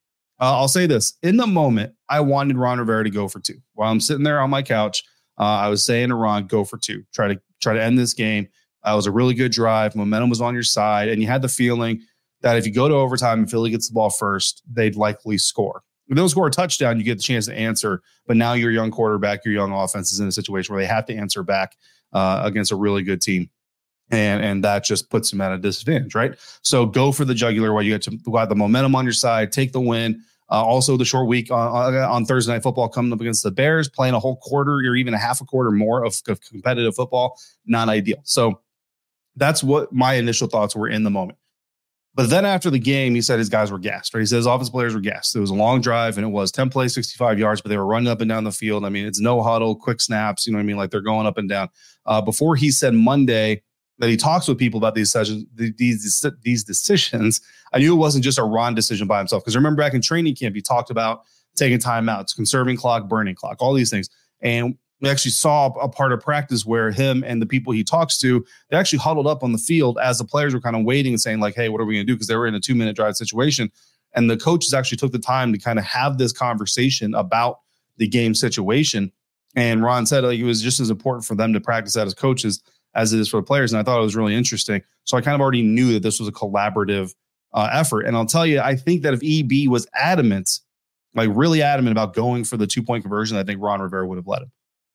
Uh, 0.42 0.58
I'll 0.58 0.68
say 0.68 0.88
this 0.88 1.14
in 1.22 1.38
the 1.38 1.46
moment, 1.46 1.94
I 2.10 2.20
wanted 2.20 2.58
Ron 2.58 2.80
Rivera 2.80 3.04
to 3.04 3.12
go 3.12 3.28
for 3.28 3.40
two. 3.40 3.62
While 3.76 3.92
I'm 3.92 4.00
sitting 4.00 4.24
there 4.24 4.40
on 4.40 4.50
my 4.50 4.64
couch, 4.64 5.04
uh, 5.40 5.44
I 5.44 5.70
was 5.70 5.86
saying 5.86 6.10
to 6.10 6.16
Ron, 6.16 6.48
go 6.48 6.64
for 6.64 6.78
two. 6.78 7.04
Try 7.14 7.28
to 7.28 7.42
try 7.62 7.74
to 7.74 7.82
end 7.82 7.98
this 7.98 8.14
game. 8.14 8.48
Uh, 8.86 8.94
it 8.94 8.96
was 8.96 9.06
a 9.06 9.12
really 9.12 9.36
good 9.36 9.52
drive. 9.52 9.96
Momentum 9.96 10.30
was 10.30 10.42
on 10.42 10.56
your 10.56 10.64
side, 10.64 11.10
and 11.10 11.22
you 11.22 11.28
had 11.28 11.44
the 11.44 11.48
feeling 11.48 12.02
that 12.42 12.58
if 12.58 12.66
you 12.66 12.74
go 12.74 12.88
to 12.88 12.96
overtime 12.96 13.40
and 13.40 13.50
Philly 13.50 13.70
gets 13.70 13.88
the 13.88 13.94
ball 13.94 14.10
first, 14.10 14.64
they'd 14.72 14.96
likely 14.96 15.38
score. 15.38 15.84
If 16.08 16.16
they 16.16 16.22
don't 16.22 16.30
score 16.30 16.48
a 16.48 16.52
touchdown, 16.52 16.98
you 16.98 17.06
get 17.06 17.18
the 17.20 17.24
chance 17.24 17.46
to 17.46 17.54
answer. 17.54 18.02
But 18.26 18.36
now 18.36 18.54
your 18.54 18.72
young 18.72 18.90
quarterback, 18.90 19.46
your 19.46 19.54
young 19.54 19.72
offense 19.72 20.12
is 20.12 20.20
in 20.20 20.28
a 20.28 20.32
situation 20.32 20.74
where 20.74 20.84
they 20.84 20.88
have 20.88 21.06
to 21.06 21.16
answer 21.16 21.44
back 21.44 21.78
uh, 22.14 22.42
against 22.44 22.72
a 22.72 22.76
really 22.76 23.04
good 23.04 23.22
team. 23.22 23.50
And, 24.10 24.44
and 24.44 24.64
that 24.64 24.84
just 24.84 25.10
puts 25.10 25.32
them 25.32 25.40
at 25.40 25.54
a 25.54 25.58
disadvantage, 25.58 26.16
right? 26.16 26.34
So 26.64 26.86
go 26.86 27.14
for 27.14 27.24
the 27.24 27.34
jugular 27.34 27.72
while 27.72 27.84
you 27.84 27.94
get 27.94 28.02
to 28.04 28.18
got 28.30 28.50
the 28.50 28.56
momentum 28.56 28.96
on 28.96 29.06
your 29.06 29.14
side, 29.14 29.54
take 29.54 29.72
the 29.72 29.80
win. 29.80 30.22
Uh, 30.52 30.66
also, 30.66 30.98
the 30.98 31.06
short 31.06 31.28
week 31.28 31.50
on, 31.50 31.96
on, 31.96 32.26
Thursday 32.26 32.52
night 32.52 32.62
football 32.62 32.90
coming 32.90 33.14
up 33.14 33.22
against 33.22 33.42
the 33.42 33.52
Bears, 33.52 33.88
playing 33.88 34.14
a 34.14 34.20
whole 34.20 34.36
quarter 34.36 34.74
or 34.74 34.96
even 34.98 35.14
a 35.14 35.18
half 35.18 35.40
a 35.40 35.46
quarter 35.46 35.72
more 35.72 36.04
of, 36.04 36.14
of 36.28 36.42
competitive 36.42 36.94
football, 36.94 37.40
not 37.66 37.88
ideal. 37.88 38.20
So 38.24 38.60
that's 39.38 39.64
what 39.64 39.94
my 39.94 40.16
initial 40.16 40.50
thoughts 40.50 40.76
were 40.76 40.90
in 40.90 41.04
the 41.04 41.10
moment. 41.10 41.38
But 42.14 42.30
then 42.30 42.44
after 42.44 42.70
the 42.70 42.80
game, 42.80 43.16
he 43.16 43.22
said 43.22 43.40
his 43.40 43.48
guys 43.48 43.72
were 43.72 43.80
gassed, 43.80 44.14
right? 44.14 44.20
He 44.20 44.26
says 44.26 44.46
offense 44.46 44.70
players 44.70 44.94
were 44.94 45.00
gassed. 45.00 45.34
It 45.34 45.40
was 45.40 45.50
a 45.50 45.56
long 45.56 45.80
drive 45.80 46.18
and 46.18 46.26
it 46.26 46.30
was 46.30 46.52
10 46.52 46.70
plays, 46.70 46.94
65 46.94 47.40
yards, 47.40 47.62
but 47.62 47.70
they 47.70 47.78
were 47.78 47.86
running 47.86 48.10
up 48.10 48.20
and 48.20 48.28
down 48.28 48.44
the 48.44 48.52
field. 48.52 48.84
I 48.84 48.90
mean, 48.90 49.06
it's 49.06 49.22
no 49.22 49.42
huddle, 49.42 49.78
quick 49.78 50.02
snaps, 50.02 50.46
you 50.46 50.52
know 50.52 50.58
what 50.58 50.64
I 50.64 50.66
mean? 50.66 50.76
Like 50.76 50.92
they're 50.92 51.00
going 51.00 51.26
up 51.26 51.38
and 51.38 51.48
down. 51.48 51.70
Uh, 52.06 52.22
before 52.22 52.58
he 52.58 52.72
said 52.72 52.94
Monday 52.94 53.64
that 54.02 54.10
he 54.10 54.18
talks 54.18 54.48
with 54.48 54.58
people 54.58 54.80
about 54.80 54.96
these 54.96 55.12
sessions, 55.12 55.46
these, 55.54 56.26
these 56.42 56.64
decisions, 56.64 57.40
I 57.72 57.78
knew 57.78 57.94
it 57.94 57.98
wasn't 57.98 58.24
just 58.24 58.40
a 58.40 58.44
Ron 58.44 58.74
decision 58.74 59.08
by 59.08 59.20
himself. 59.20 59.44
Because 59.44 59.56
remember 59.56 59.82
back 59.82 59.94
in 59.94 60.02
training 60.02 60.36
camp, 60.36 60.56
he 60.56 60.62
talked 60.62 60.90
about 60.90 61.22
taking 61.56 61.78
timeouts, 61.78 62.36
conserving 62.36 62.78
clock, 62.78 63.08
burning 63.08 63.36
clock, 63.36 63.58
all 63.60 63.76
these 63.76 63.92
things. 63.92 64.10
And 64.42 64.76
we 65.02 65.10
actually 65.10 65.32
saw 65.32 65.68
a 65.68 65.88
part 65.88 66.14
of 66.14 66.20
practice 66.20 66.66
where 66.66 66.90
him 66.90 67.24
and 67.26 67.40
the 67.42 67.46
people 67.46 67.74
he 67.74 67.84
talks 67.84 68.18
to 68.20 68.44
they 68.70 68.78
actually 68.78 69.00
huddled 69.00 69.28
up 69.28 69.44
on 69.44 69.52
the 69.52 69.58
field 69.58 69.98
as 70.02 70.18
the 70.18 70.26
players 70.26 70.54
were 70.54 70.62
kind 70.62 70.76
of 70.76 70.84
waiting 70.84 71.14
and 71.14 71.22
saying 71.22 71.40
like 71.40 71.56
hey 71.56 71.70
what 71.70 71.82
are 71.82 71.86
we 71.86 71.96
going 71.96 72.06
to 72.06 72.12
do 72.12 72.16
because 72.16 72.28
they 72.28 72.36
were 72.36 72.46
in 72.46 72.54
a 72.54 72.60
two 72.60 72.76
minute 72.76 72.96
drive 72.96 73.18
situation 73.18 73.72
and 74.14 74.30
the 74.30 74.38
coaches 74.38 74.76
actually 74.76 74.98
took 74.98 75.12
the 75.12 75.18
time 75.18 75.52
to 75.54 75.58
kind 75.58 75.80
of 75.80 75.86
have 75.86 76.20
this 76.20 76.32
conversation 76.32 77.16
about 77.16 77.62
the 77.98 78.08
game 78.08 78.36
situation 78.36 79.12
and 79.56 79.84
ron 79.84 80.06
said 80.06 80.24
like 80.24 80.38
it 80.38 80.44
was 80.44 80.62
just 80.62 80.80
as 80.80 80.92
important 80.92 81.26
for 81.26 81.34
them 81.34 81.52
to 81.52 81.60
practice 81.60 81.96
that 81.96 82.06
as 82.06 82.14
coaches 82.14 82.62
as 82.94 83.14
it 83.14 83.20
is 83.20 83.30
for 83.30 83.38
the 83.38 83.44
players 83.44 83.72
and 83.72 83.80
i 83.80 83.84
thought 83.84 84.00
it 84.00 84.04
was 84.04 84.16
really 84.16 84.36
interesting 84.36 84.82
so 85.04 85.18
i 85.18 85.22
kind 85.22 85.36
of 85.36 85.42
already 85.42 85.62
knew 85.62 85.94
that 85.94 86.04
this 86.04 86.20
was 86.20 86.28
a 86.28 86.32
collaborative 86.32 87.14
uh, 87.54 87.70
effort 87.72 88.02
and 88.02 88.16
i'll 88.16 88.26
tell 88.26 88.46
you 88.46 88.60
i 88.60 88.76
think 88.76 89.02
that 89.02 89.14
if 89.14 89.22
eb 89.24 89.70
was 89.70 89.88
adamant 89.94 90.60
like 91.14 91.30
really 91.34 91.62
adamant 91.62 91.92
about 91.92 92.14
going 92.14 92.44
for 92.44 92.58
the 92.58 92.68
two 92.68 92.84
point 92.84 93.04
conversion 93.04 93.38
i 93.38 93.44
think 93.44 93.62
ron 93.62 93.82
rivera 93.82 94.08
would 94.08 94.18
have 94.18 94.28
let 94.28 94.42
him 94.42 94.52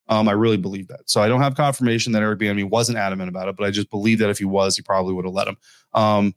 um, 0.09 0.27
I 0.27 0.33
really 0.33 0.57
believe 0.57 0.87
that. 0.87 1.09
So 1.09 1.21
I 1.21 1.27
don't 1.27 1.41
have 1.41 1.55
confirmation 1.55 2.13
that 2.13 2.21
Eric 2.21 2.39
Bieniemy 2.39 2.69
wasn't 2.69 2.97
adamant 2.97 3.29
about 3.29 3.49
it, 3.49 3.57
but 3.57 3.65
I 3.65 3.71
just 3.71 3.89
believe 3.89 4.19
that 4.19 4.29
if 4.29 4.37
he 4.37 4.45
was, 4.45 4.75
he 4.75 4.81
probably 4.81 5.13
would 5.13 5.25
have 5.25 5.33
let 5.33 5.47
him. 5.47 5.57
Um, 5.93 6.33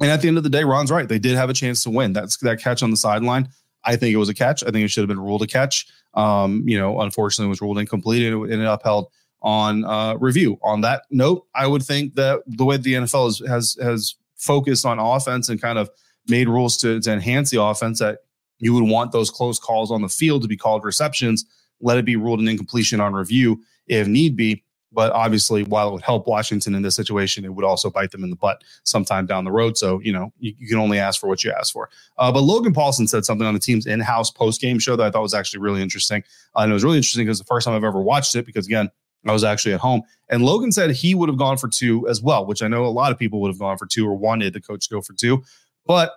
and 0.00 0.10
at 0.10 0.22
the 0.22 0.28
end 0.28 0.38
of 0.38 0.44
the 0.44 0.50
day, 0.50 0.64
Ron's 0.64 0.90
right. 0.90 1.06
They 1.06 1.18
did 1.18 1.36
have 1.36 1.50
a 1.50 1.54
chance 1.54 1.82
to 1.82 1.90
win. 1.90 2.14
That's 2.14 2.38
that 2.38 2.60
catch 2.60 2.82
on 2.82 2.90
the 2.90 2.96
sideline. 2.96 3.48
I 3.84 3.96
think 3.96 4.14
it 4.14 4.16
was 4.16 4.30
a 4.30 4.34
catch. 4.34 4.62
I 4.62 4.70
think 4.70 4.84
it 4.84 4.88
should 4.88 5.02
have 5.02 5.08
been 5.08 5.20
ruled 5.20 5.42
a 5.42 5.46
catch. 5.46 5.86
Um, 6.14 6.64
you 6.66 6.78
know, 6.78 7.00
unfortunately, 7.00 7.48
it 7.48 7.50
was 7.50 7.60
ruled 7.60 7.78
incomplete 7.78 8.32
and 8.32 8.50
it, 8.50 8.66
upheld 8.66 9.08
on 9.42 9.84
uh, 9.84 10.16
review. 10.16 10.58
On 10.62 10.80
that 10.82 11.02
note, 11.10 11.46
I 11.54 11.66
would 11.66 11.82
think 11.82 12.14
that 12.14 12.42
the 12.46 12.64
way 12.64 12.76
the 12.76 12.94
NFL 12.94 13.28
is, 13.28 13.42
has 13.48 13.76
has 13.82 14.14
focused 14.36 14.86
on 14.86 14.98
offense 14.98 15.48
and 15.48 15.60
kind 15.60 15.78
of 15.78 15.90
made 16.26 16.48
rules 16.48 16.76
to, 16.78 17.00
to 17.00 17.12
enhance 17.12 17.50
the 17.50 17.62
offense, 17.62 17.98
that 17.98 18.18
you 18.58 18.74
would 18.74 18.84
want 18.84 19.12
those 19.12 19.30
close 19.30 19.58
calls 19.58 19.90
on 19.90 20.02
the 20.02 20.08
field 20.08 20.42
to 20.42 20.48
be 20.48 20.56
called 20.56 20.84
receptions 20.84 21.44
let 21.80 21.98
it 21.98 22.04
be 22.04 22.16
ruled 22.16 22.40
an 22.40 22.48
incompletion 22.48 23.00
on 23.00 23.14
review 23.14 23.62
if 23.86 24.06
need 24.06 24.36
be. 24.36 24.62
But 24.92 25.12
obviously, 25.12 25.62
while 25.62 25.88
it 25.88 25.92
would 25.92 26.02
help 26.02 26.26
Washington 26.26 26.74
in 26.74 26.82
this 26.82 26.96
situation, 26.96 27.44
it 27.44 27.54
would 27.54 27.64
also 27.64 27.90
bite 27.90 28.10
them 28.10 28.24
in 28.24 28.30
the 28.30 28.36
butt 28.36 28.64
sometime 28.82 29.24
down 29.24 29.44
the 29.44 29.52
road. 29.52 29.78
So, 29.78 30.00
you 30.00 30.12
know, 30.12 30.32
you, 30.40 30.52
you 30.58 30.66
can 30.66 30.78
only 30.78 30.98
ask 30.98 31.20
for 31.20 31.28
what 31.28 31.44
you 31.44 31.52
ask 31.52 31.72
for. 31.72 31.88
Uh, 32.18 32.32
but 32.32 32.40
Logan 32.40 32.74
Paulsen 32.74 33.08
said 33.08 33.24
something 33.24 33.46
on 33.46 33.54
the 33.54 33.60
team's 33.60 33.86
in 33.86 34.00
house 34.00 34.32
post 34.32 34.60
game 34.60 34.80
show 34.80 34.96
that 34.96 35.06
I 35.06 35.10
thought 35.12 35.22
was 35.22 35.34
actually 35.34 35.60
really 35.60 35.80
interesting. 35.80 36.24
Uh, 36.56 36.62
and 36.62 36.72
it 36.72 36.74
was 36.74 36.82
really 36.82 36.96
interesting 36.96 37.24
because 37.24 37.38
the 37.38 37.44
first 37.44 37.66
time 37.66 37.76
I've 37.76 37.84
ever 37.84 38.00
watched 38.00 38.34
it, 38.34 38.46
because 38.46 38.66
again, 38.66 38.90
I 39.26 39.32
was 39.32 39.44
actually 39.44 39.74
at 39.74 39.80
home. 39.80 40.02
And 40.28 40.42
Logan 40.42 40.72
said 40.72 40.90
he 40.90 41.14
would 41.14 41.28
have 41.28 41.38
gone 41.38 41.58
for 41.58 41.68
two 41.68 42.08
as 42.08 42.22
well, 42.22 42.46
which 42.46 42.62
I 42.62 42.68
know 42.68 42.84
a 42.84 42.88
lot 42.88 43.12
of 43.12 43.18
people 43.18 43.40
would 43.40 43.50
have 43.50 43.58
gone 43.58 43.76
for 43.76 43.86
two 43.86 44.06
or 44.06 44.14
wanted 44.14 44.52
the 44.52 44.60
coach 44.60 44.88
to 44.88 44.94
go 44.94 45.00
for 45.00 45.12
two. 45.12 45.42
But 45.86 46.12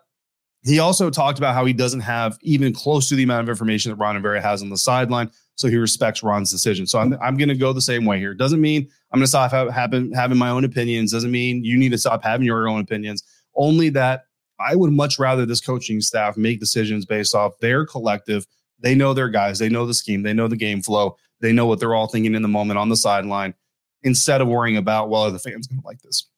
he 0.64 0.80
also 0.80 1.10
talked 1.10 1.38
about 1.38 1.56
how 1.56 1.66
he 1.66 1.74
doesn't 1.74 2.00
have 2.02 2.38
even 2.42 2.74
close 2.74 3.10
to 3.10 3.16
the 3.16 3.24
amount 3.24 3.44
of 3.44 3.50
information 3.50 3.92
that 3.92 3.98
Ron 3.98 4.16
Rivera 4.16 4.42
has 4.42 4.62
on 4.62 4.70
the 4.70 4.78
sideline. 4.78 5.30
So 5.56 5.68
he 5.68 5.76
respects 5.76 6.24
Ron's 6.24 6.50
decision. 6.50 6.88
So 6.88 7.00
I'm, 7.00 7.18
I'm 7.22 7.38
going 7.38 7.50
to 7.50 7.56
go 7.56 7.74
the 7.74 7.82
same 7.82 8.06
way 8.06 8.18
here. 8.18 8.34
Doesn't 8.34 8.62
mean 8.62 8.88
I'm 9.12 9.20
going 9.20 9.26
to 9.26 9.28
stop 9.28 9.52
having, 9.52 10.14
having 10.14 10.38
my 10.38 10.50
own 10.50 10.64
opinions. 10.64 11.12
Doesn't 11.12 11.32
mean 11.32 11.64
you 11.64 11.78
need 11.78 11.92
to 11.92 11.98
stop 11.98 12.24
having 12.24 12.46
your 12.46 12.68
own 12.68 12.80
opinions. 12.80 13.24
Only 13.56 13.90
that 13.90 14.26
I 14.60 14.76
would 14.76 14.92
much 14.92 15.20
rather 15.20 15.46
this 15.46 15.62
coaching 15.62 16.00
staff 16.00 16.38
make 16.38 16.60
decisions 16.60 17.06
based 17.06 17.36
off 17.36 17.60
their 17.60 17.86
collective. 17.86 18.48
They 18.80 18.96
know 18.96 19.14
their 19.14 19.30
guys. 19.30 19.60
They 19.60 19.70
know 19.70 19.86
the 19.86 19.94
scheme. 19.94 20.24
They 20.24 20.34
know 20.34 20.48
the 20.48 20.56
game 20.56 20.82
flow. 20.82 21.18
They 21.44 21.52
know 21.52 21.66
what 21.66 21.82
they're 21.82 21.94
all 21.94 22.08
thinking 22.08 22.36
in 22.36 22.42
the 22.42 22.48
moment 22.48 22.80
on 22.80 22.88
the 22.88 22.96
sideline 22.96 23.54
instead 24.02 24.40
of 24.40 24.48
worrying 24.48 24.78
about, 24.78 25.10
well, 25.10 25.24
are 25.24 25.32
the 25.32 25.38
fans 25.38 25.68
going 25.68 25.82
to 25.82 25.86
like 25.86 26.02
this? 26.02 26.30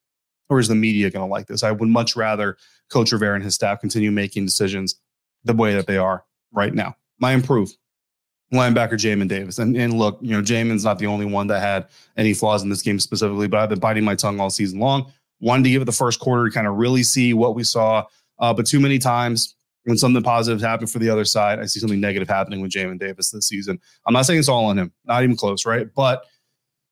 Or 0.50 0.60
is 0.60 0.68
the 0.68 0.76
media 0.76 1.12
going 1.12 1.26
to 1.26 1.32
like 1.32 1.46
this? 1.46 1.62
I 1.62 1.72
would 1.72 1.88
much 1.88 2.16
rather 2.16 2.58
Coach 2.90 3.12
Rivera 3.12 3.36
and 3.36 3.44
his 3.44 3.54
staff 3.54 3.80
continue 3.80 4.12
making 4.12 4.46
decisions 4.46 4.96
the 5.44 5.54
way 5.54 5.76
that 5.76 5.86
they 5.86 5.98
are 5.98 6.26
right 6.52 6.74
now. 6.74 6.96
My 7.20 7.34
improve 7.34 7.70
linebacker 8.52 8.94
Jamin 8.94 9.28
Davis. 9.28 9.60
And, 9.60 9.78
and 9.78 9.94
look, 9.94 10.18
you 10.22 10.32
know, 10.32 10.42
Jamin's 10.42 10.84
not 10.84 10.98
the 10.98 11.08
only 11.08 11.26
one 11.26 11.48
that 11.48 11.62
had 11.62 11.88
any 12.18 12.34
flaws 12.34 12.64
in 12.64 12.70
this 12.70 12.82
game 12.82 13.00
specifically, 13.00 13.48
but 13.48 13.60
I've 13.60 13.70
been 13.70 13.80
biting 13.80 14.04
my 14.04 14.16
tongue 14.16 14.40
all 14.40 14.50
season 14.50 14.80
long. 14.80 15.12
Wanted 15.40 15.66
to 15.66 15.70
give 15.70 15.84
it 15.84 15.86
the 15.86 15.92
first 15.92 16.20
quarter 16.20 16.46
to 16.46 16.52
kind 16.52 16.66
of 16.66 16.76
really 16.76 17.04
see 17.04 17.34
what 17.34 17.56
we 17.56 17.64
saw. 17.64 18.06
Uh, 18.40 18.54
but 18.54 18.66
too 18.66 18.80
many 18.80 18.98
times 18.98 19.55
when 19.86 19.98
something 19.98 20.22
positive 20.24 20.62
happened 20.62 20.90
for 20.90 21.00
the 21.00 21.10
other 21.10 21.26
side, 21.26 21.60
I 21.60 21.66
see 21.66 21.80
something 21.80 22.00
negative 22.00 22.28
happening 22.28 22.62
with 22.62 22.72
Jamin 22.72 23.00
Davis 23.00 23.30
this 23.30 23.48
season. 23.48 23.80
I'm 24.06 24.14
not 24.14 24.26
saying 24.26 24.40
it's 24.40 24.50
all 24.50 24.66
on 24.66 24.78
him, 24.78 24.92
not 25.06 25.24
even 25.24 25.38
close, 25.38 25.66
right? 25.66 25.88
But 25.96 26.26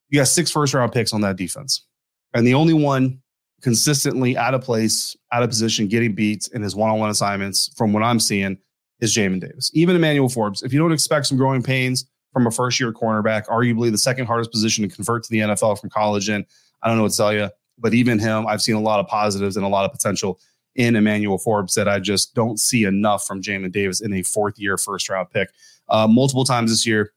you 0.09 0.19
got 0.19 0.27
six 0.27 0.51
first 0.51 0.73
round 0.73 0.91
picks 0.91 1.11
on 1.11 1.21
that 1.21 1.35
defense. 1.35 1.87
And 2.35 2.45
the 2.45 2.53
only 2.53 2.73
one 2.73 3.19
consistently 3.61 4.37
out 4.37 4.53
of 4.53 4.61
place, 4.61 5.15
out 5.31 5.41
of 5.41 5.49
position, 5.49 5.87
getting 5.87 6.13
beats 6.13 6.47
in 6.49 6.61
his 6.61 6.75
one 6.75 6.91
on 6.91 6.99
one 6.99 7.09
assignments, 7.09 7.71
from 7.75 7.93
what 7.93 8.03
I'm 8.03 8.19
seeing, 8.19 8.57
is 8.99 9.15
Jamin 9.15 9.41
Davis. 9.41 9.71
Even 9.73 9.95
Emmanuel 9.95 10.29
Forbes, 10.29 10.61
if 10.61 10.71
you 10.71 10.79
don't 10.79 10.91
expect 10.91 11.25
some 11.25 11.37
growing 11.37 11.63
pains 11.63 12.05
from 12.31 12.45
a 12.45 12.51
first 12.51 12.79
year 12.79 12.93
cornerback, 12.93 13.47
arguably 13.47 13.91
the 13.91 13.97
second 13.97 14.27
hardest 14.27 14.51
position 14.51 14.87
to 14.87 14.93
convert 14.93 15.23
to 15.23 15.29
the 15.31 15.39
NFL 15.39 15.79
from 15.79 15.89
college 15.89 16.29
in, 16.29 16.45
I 16.83 16.89
don't 16.89 16.97
know 16.97 17.03
what 17.03 17.11
to 17.11 17.17
tell 17.17 17.33
you, 17.33 17.49
but 17.79 17.93
even 17.93 18.19
him, 18.19 18.45
I've 18.45 18.61
seen 18.61 18.75
a 18.75 18.81
lot 18.81 18.99
of 18.99 19.07
positives 19.07 19.57
and 19.57 19.65
a 19.65 19.69
lot 19.69 19.85
of 19.85 19.91
potential 19.91 20.39
in 20.75 20.95
Emmanuel 20.95 21.37
Forbes 21.37 21.75
that 21.75 21.87
I 21.87 21.99
just 21.99 22.33
don't 22.33 22.59
see 22.59 22.83
enough 22.85 23.25
from 23.25 23.41
Jamin 23.41 23.71
Davis 23.71 24.01
in 24.01 24.13
a 24.13 24.23
fourth 24.23 24.57
year 24.57 24.77
first 24.77 25.09
round 25.09 25.29
pick. 25.29 25.49
Uh, 25.89 26.07
multiple 26.07 26.45
times 26.45 26.71
this 26.71 26.85
year, 26.85 27.13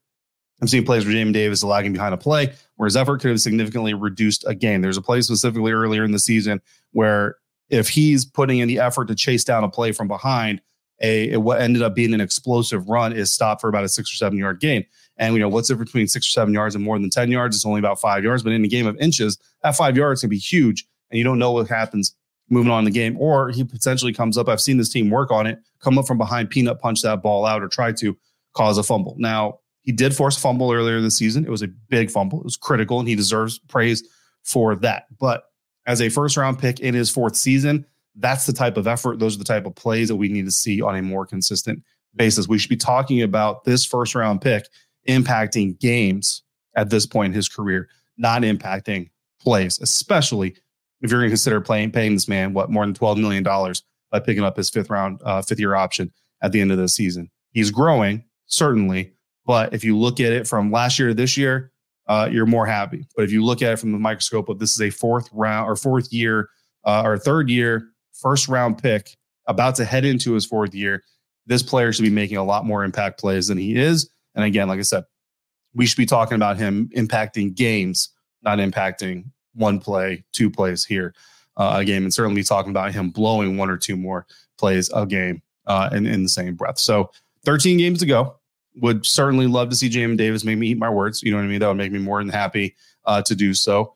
I've 0.63 0.71
seen 0.71 0.85
plays 0.85 1.05
where 1.05 1.15
Jamin 1.15 1.33
Davis 1.33 1.61
is 1.61 1.65
lagging 1.65 1.93
behind 1.93 2.15
a 2.15 2.19
play 2.19 2.53
where 2.77 2.87
his 2.87 2.97
effort 2.97 3.21
could 3.21 3.31
have 3.31 3.41
significantly 3.41 3.95
reduced 3.95 4.45
a 4.47 4.55
game. 4.55 4.83
There's 4.83 4.97
a 4.97 5.03
play 5.03 5.21
specifically 5.21 5.73
earlier 5.73 6.05
in 6.05 6.13
the 6.13 6.19
season 6.19 6.61
where 6.93 7.37
if 7.69 7.89
he's 7.89 8.25
putting 8.25 8.59
in 8.59 8.69
the 8.69 8.79
effort 8.79 9.09
to 9.09 9.15
chase 9.15 9.45
down 9.45 9.65
a 9.65 9.69
play 9.69 9.93
from 9.93 10.09
behind, 10.09 10.61
a, 11.01 11.37
what 11.37 11.61
ended 11.61 11.83
up 11.83 11.95
being 11.95 12.15
an 12.15 12.23
explosive 12.23 12.89
run 12.89 13.13
is 13.13 13.31
stopped 13.31 13.61
for 13.61 13.69
about 13.69 13.85
a 13.85 13.89
six 13.89 14.11
or 14.13 14.17
seven 14.17 14.39
yard 14.39 14.61
gain. 14.61 14.85
And 15.19 15.35
you 15.35 15.41
know 15.41 15.49
what's 15.49 15.69
difference 15.69 15.91
between 15.91 16.09
six 16.09 16.27
or 16.27 16.31
seven 16.31 16.55
yards 16.55 16.75
and 16.75 16.85
more 16.85 16.99
than 16.99 17.11
ten 17.11 17.31
yards? 17.31 17.57
It's 17.57 17.67
only 17.67 17.79
about 17.79 18.01
five 18.01 18.25
yards. 18.25 18.43
But 18.43 18.53
in 18.53 18.65
a 18.65 18.69
game 18.69 18.87
of 18.87 18.97
inches, 18.99 19.39
that 19.63 19.77
five 19.77 19.97
yards 19.97 20.23
can 20.23 20.31
be 20.31 20.39
huge, 20.39 20.87
and 21.11 21.19
you 21.19 21.25
don't 21.25 21.39
know 21.39 21.53
what 21.53 21.69
happens 21.69 22.15
moving 22.49 22.71
on 22.71 22.81
in 22.81 22.85
the 22.85 22.91
game. 22.91 23.17
Or 23.19 23.51
he 23.51 23.65
potentially 23.65 24.13
comes 24.13 24.39
up. 24.39 24.49
I've 24.49 24.61
seen 24.61 24.77
this 24.77 24.89
team 24.89 25.11
work 25.11 25.31
on 25.31 25.47
it, 25.47 25.59
come 25.81 25.99
up 25.99 26.07
from 26.07 26.19
behind, 26.19 26.51
peanut 26.51 26.81
punch 26.81 27.03
that 27.03 27.23
ball 27.23 27.45
out, 27.45 27.63
or 27.63 27.69
try 27.69 27.93
to 27.93 28.17
cause 28.55 28.79
a 28.79 28.83
fumble. 28.83 29.15
Now 29.19 29.59
he 29.83 29.93
did 29.93 30.15
force 30.15 30.37
a 30.37 30.41
fumble 30.41 30.73
earlier 30.73 31.01
this 31.01 31.17
season. 31.17 31.45
It 31.45 31.51
was 31.51 31.63
a 31.63 31.69
big 31.69 32.11
fumble. 32.11 32.41
It 32.41 32.45
was 32.45 32.57
critical, 32.57 32.99
and 32.99 33.09
he 33.09 33.15
deserves 33.15 33.59
praise 33.59 34.07
for 34.43 34.75
that. 34.77 35.05
But 35.19 35.45
as 35.87 36.01
a 36.01 36.09
first 36.09 36.37
round 36.37 36.59
pick 36.59 36.81
in 36.81 36.95
his 36.95 37.11
fourth 37.11 37.37
season, 37.37 37.87
that's 38.17 38.47
the 38.47 38.53
type 38.53 38.77
of 38.77 38.87
effort. 38.87 39.19
Those 39.19 39.37
are 39.37 39.39
the 39.39 39.45
type 39.45 39.67
of 39.67 39.75
plays 39.75 40.09
that 40.09 40.17
we 40.17 40.29
need 40.29 40.47
to 40.47 40.51
see 40.51 40.81
on 40.81 40.97
a 40.97 41.03
more 41.03 41.27
consistent 41.27 41.83
basis. 42.15 42.49
We 42.49 42.59
should 42.59 42.71
be 42.71 42.77
talking 42.77 43.23
about 43.23 43.65
this 43.65 43.85
first 43.85 44.15
round 44.15 44.41
pick 44.41 44.67
impacting 45.09 45.79
games 45.79 46.43
at 46.75 46.91
this 46.91 47.07
point 47.07 47.33
in 47.33 47.35
his 47.35 47.49
career, 47.49 47.89
not 48.17 48.43
impacting 48.43 49.11
plays, 49.41 49.79
especially 49.81 50.57
if 51.07 51.11
you're 51.13 51.21
going 51.21 51.31
to 51.31 51.33
consider 51.33 51.61
playing 51.61 51.93
paying 51.93 52.15
this 52.15 52.29
man 52.29 52.53
what 52.53 52.71
more 52.71 52.85
than 52.85 52.95
twelve 52.95 53.19
million 53.19 53.43
dollars 53.43 53.83
by 54.11 54.21
picking 54.21 54.45
up 54.45 54.57
his 54.57 54.71
fifth 54.71 54.91
round, 54.91 55.21
uh, 55.25 55.43
fifth 55.43 55.59
year 55.59 55.75
option 55.75 56.13
at 56.43 56.53
the 56.53 56.61
end 56.61 56.71
of 56.71 56.79
the 56.79 56.89
season. 56.89 57.31
He's 57.53 57.71
growing 57.71 58.25
certainly, 58.47 59.13
but 59.47 59.73
if 59.73 59.85
you 59.85 59.97
look 59.97 60.21
at 60.21 60.33
it 60.33 60.47
from 60.47 60.71
last 60.71 60.99
year 60.99 61.09
to 61.09 61.15
this 61.15 61.37
year, 61.37 61.73
uh, 62.09 62.29
you're 62.31 62.47
more 62.47 62.67
happy. 62.67 63.07
But 63.17 63.25
if 63.25 63.33
you 63.33 63.45
look 63.45 63.63
at 63.63 63.73
it 63.73 63.79
from 63.79 63.93
the 63.93 63.99
microscope 63.99 64.49
of 64.49 64.59
this 64.59 64.73
is 64.73 64.81
a 64.81 64.91
fourth 64.91 65.29
round 65.33 65.69
or 65.69 65.77
fourth 65.77 66.13
year 66.13 66.49
uh, 66.85 67.03
or 67.05 67.19
third 67.19 67.49
year 67.49 67.89
first 68.13 68.49
round 68.49 68.79
pick 68.83 69.17
about 69.47 69.75
to 69.77 69.85
head 69.85 70.05
into 70.05 70.33
his 70.33 70.45
fourth 70.45 70.75
year, 70.75 71.03
this 71.47 71.63
player 71.63 71.93
should 71.93 72.03
be 72.03 72.11
making 72.11 72.37
a 72.37 72.45
lot 72.45 72.65
more 72.65 72.85
impact 72.85 73.19
plays 73.21 73.49
than 73.49 73.59
he 73.59 73.77
is. 73.77 74.11
And 74.35 74.45
again, 74.45 74.69
like 74.69 74.79
I 74.79 74.83
said, 74.83 75.05
we 75.75 75.87
should 75.87 75.97
be 75.97 76.07
talking 76.07 76.35
about 76.37 76.57
him 76.57 76.91
impacting 76.97 77.55
games, 77.55 78.11
not 78.43 78.59
impacting 78.59 79.31
one 79.57 79.81
play, 79.81 80.25
two 80.33 80.51
plays 80.51 80.85
here 80.85 81.15
uh, 81.57 81.77
a 81.79 81.85
game, 81.85 82.05
and 82.05 82.13
certainly 82.13 82.41
be 82.41 82.45
talking 82.45 82.71
about 82.71 82.93
him 82.93 83.11
blowing 83.11 83.57
one 83.57 83.71
or 83.71 83.77
two 83.77 83.97
more 83.97 84.27
plays 84.59 84.91
a 84.95 85.07
game 85.07 85.43
uh, 85.67 85.91
in, 85.93 86.07
in 86.07 86.23
the 86.23 86.29
same 86.29 86.55
breath. 86.55 86.79
So 86.79 87.11
13 87.45 87.79
games 87.79 88.01
to 88.01 88.07
go. 88.07 88.37
Would 88.83 89.07
certainly 89.07 89.47
love 89.47 89.71
to 89.71 89.77
see 89.77 89.89
Jamin 89.89 90.19
Davis 90.19 90.45
make 90.45 90.59
me 90.59 90.69
eat 90.69 90.77
my 90.77 90.91
words. 90.91 91.23
You 91.23 91.31
know 91.31 91.39
what 91.39 91.45
I 91.45 91.47
mean? 91.47 91.61
That 91.61 91.69
would 91.69 91.79
make 91.79 91.93
me 91.93 91.99
more 91.99 92.23
than 92.23 92.29
happy 92.29 92.77
uh, 93.07 93.23
to 93.23 93.35
do 93.35 93.55
so. 93.55 93.95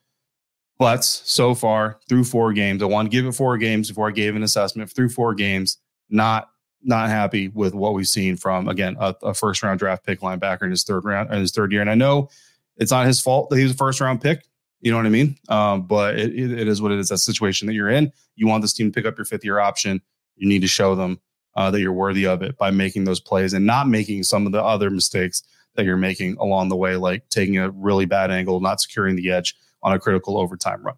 But 0.79 1.05
so 1.05 1.55
far, 1.55 2.01
through 2.09 2.25
four 2.25 2.55
games, 2.55 2.83
I 2.83 2.87
want 2.87 3.05
to 3.05 3.15
give 3.15 3.27
it 3.27 3.33
four 3.33 3.59
games 3.59 3.89
before 3.89 4.09
I 4.09 4.13
gave 4.13 4.35
an 4.35 4.43
assessment. 4.43 4.91
Through 4.91 5.11
four 5.11 5.35
games, 5.35 5.77
not 6.09 6.49
not 6.83 7.11
happy 7.11 7.49
with 7.49 7.75
what 7.75 7.93
we've 7.93 8.09
seen 8.09 8.37
from 8.37 8.67
again 8.67 8.97
a, 8.99 9.15
a, 9.23 9.35
first 9.35 9.63
round 9.63 9.79
draft 9.79 10.07
pick 10.07 10.21
linebacker 10.21 10.63
in 10.63 10.71
his 10.71 10.83
third 10.83 11.05
round 11.05 11.31
in 11.31 11.39
his 11.39 11.53
third 11.53 11.73
year. 11.73 11.83
And 11.83 11.91
I 11.91 11.95
know 11.95 12.31
it's 12.79 12.91
not 12.91 13.07
his 13.07 13.21
fault 13.21 13.51
that 13.51 13.59
he 13.59 13.63
was 13.63 13.73
a 13.73 13.77
first 13.77 14.01
round 14.01 14.23
pick. 14.23 14.47
You 14.81 14.91
know 14.91 14.97
what 14.97 15.07
I 15.07 15.11
mean? 15.11 15.37
Um, 15.49 15.83
but 15.83 16.19
it, 16.19 16.35
it 16.35 16.69
is 16.69 16.81
what 16.81 16.93
it 16.93 16.99
is. 16.99 17.09
That 17.09 17.19
situation 17.19 17.67
that 17.67 17.75
you're 17.75 17.91
in. 17.91 18.13
You 18.37 18.47
want 18.47 18.63
this 18.63 18.73
team 18.73 18.91
to 18.91 18.95
pick 18.95 19.07
up 19.07 19.19
your 19.19 19.25
fifth 19.27 19.45
year 19.45 19.59
option. 19.59 20.01
You 20.37 20.49
need 20.49 20.63
to 20.63 20.69
show 20.69 20.95
them 20.95 21.21
uh, 21.55 21.71
that 21.71 21.81
you're 21.81 21.93
worthy 21.93 22.27
of 22.27 22.43
it 22.43 22.57
by 22.57 22.71
making 22.71 23.05
those 23.05 23.21
plays 23.21 23.53
and 23.53 23.67
not 23.67 23.89
making 23.89 24.23
some 24.23 24.47
of 24.47 24.53
the 24.53 24.63
other 24.63 24.91
mistakes 24.91 25.43
that 25.75 25.85
you're 25.85 25.97
making 25.97 26.37
along 26.39 26.69
the 26.69 26.77
way, 26.77 26.97
like 26.97 27.29
taking 27.29 27.59
a 27.59 27.71
really 27.71 28.07
bad 28.07 28.31
angle, 28.31 28.61
not 28.61 28.81
securing 28.81 29.17
the 29.17 29.31
edge 29.31 29.55
on 29.83 29.93
a 29.93 29.99
critical 29.99 30.39
overtime 30.39 30.83
run. 30.83 30.97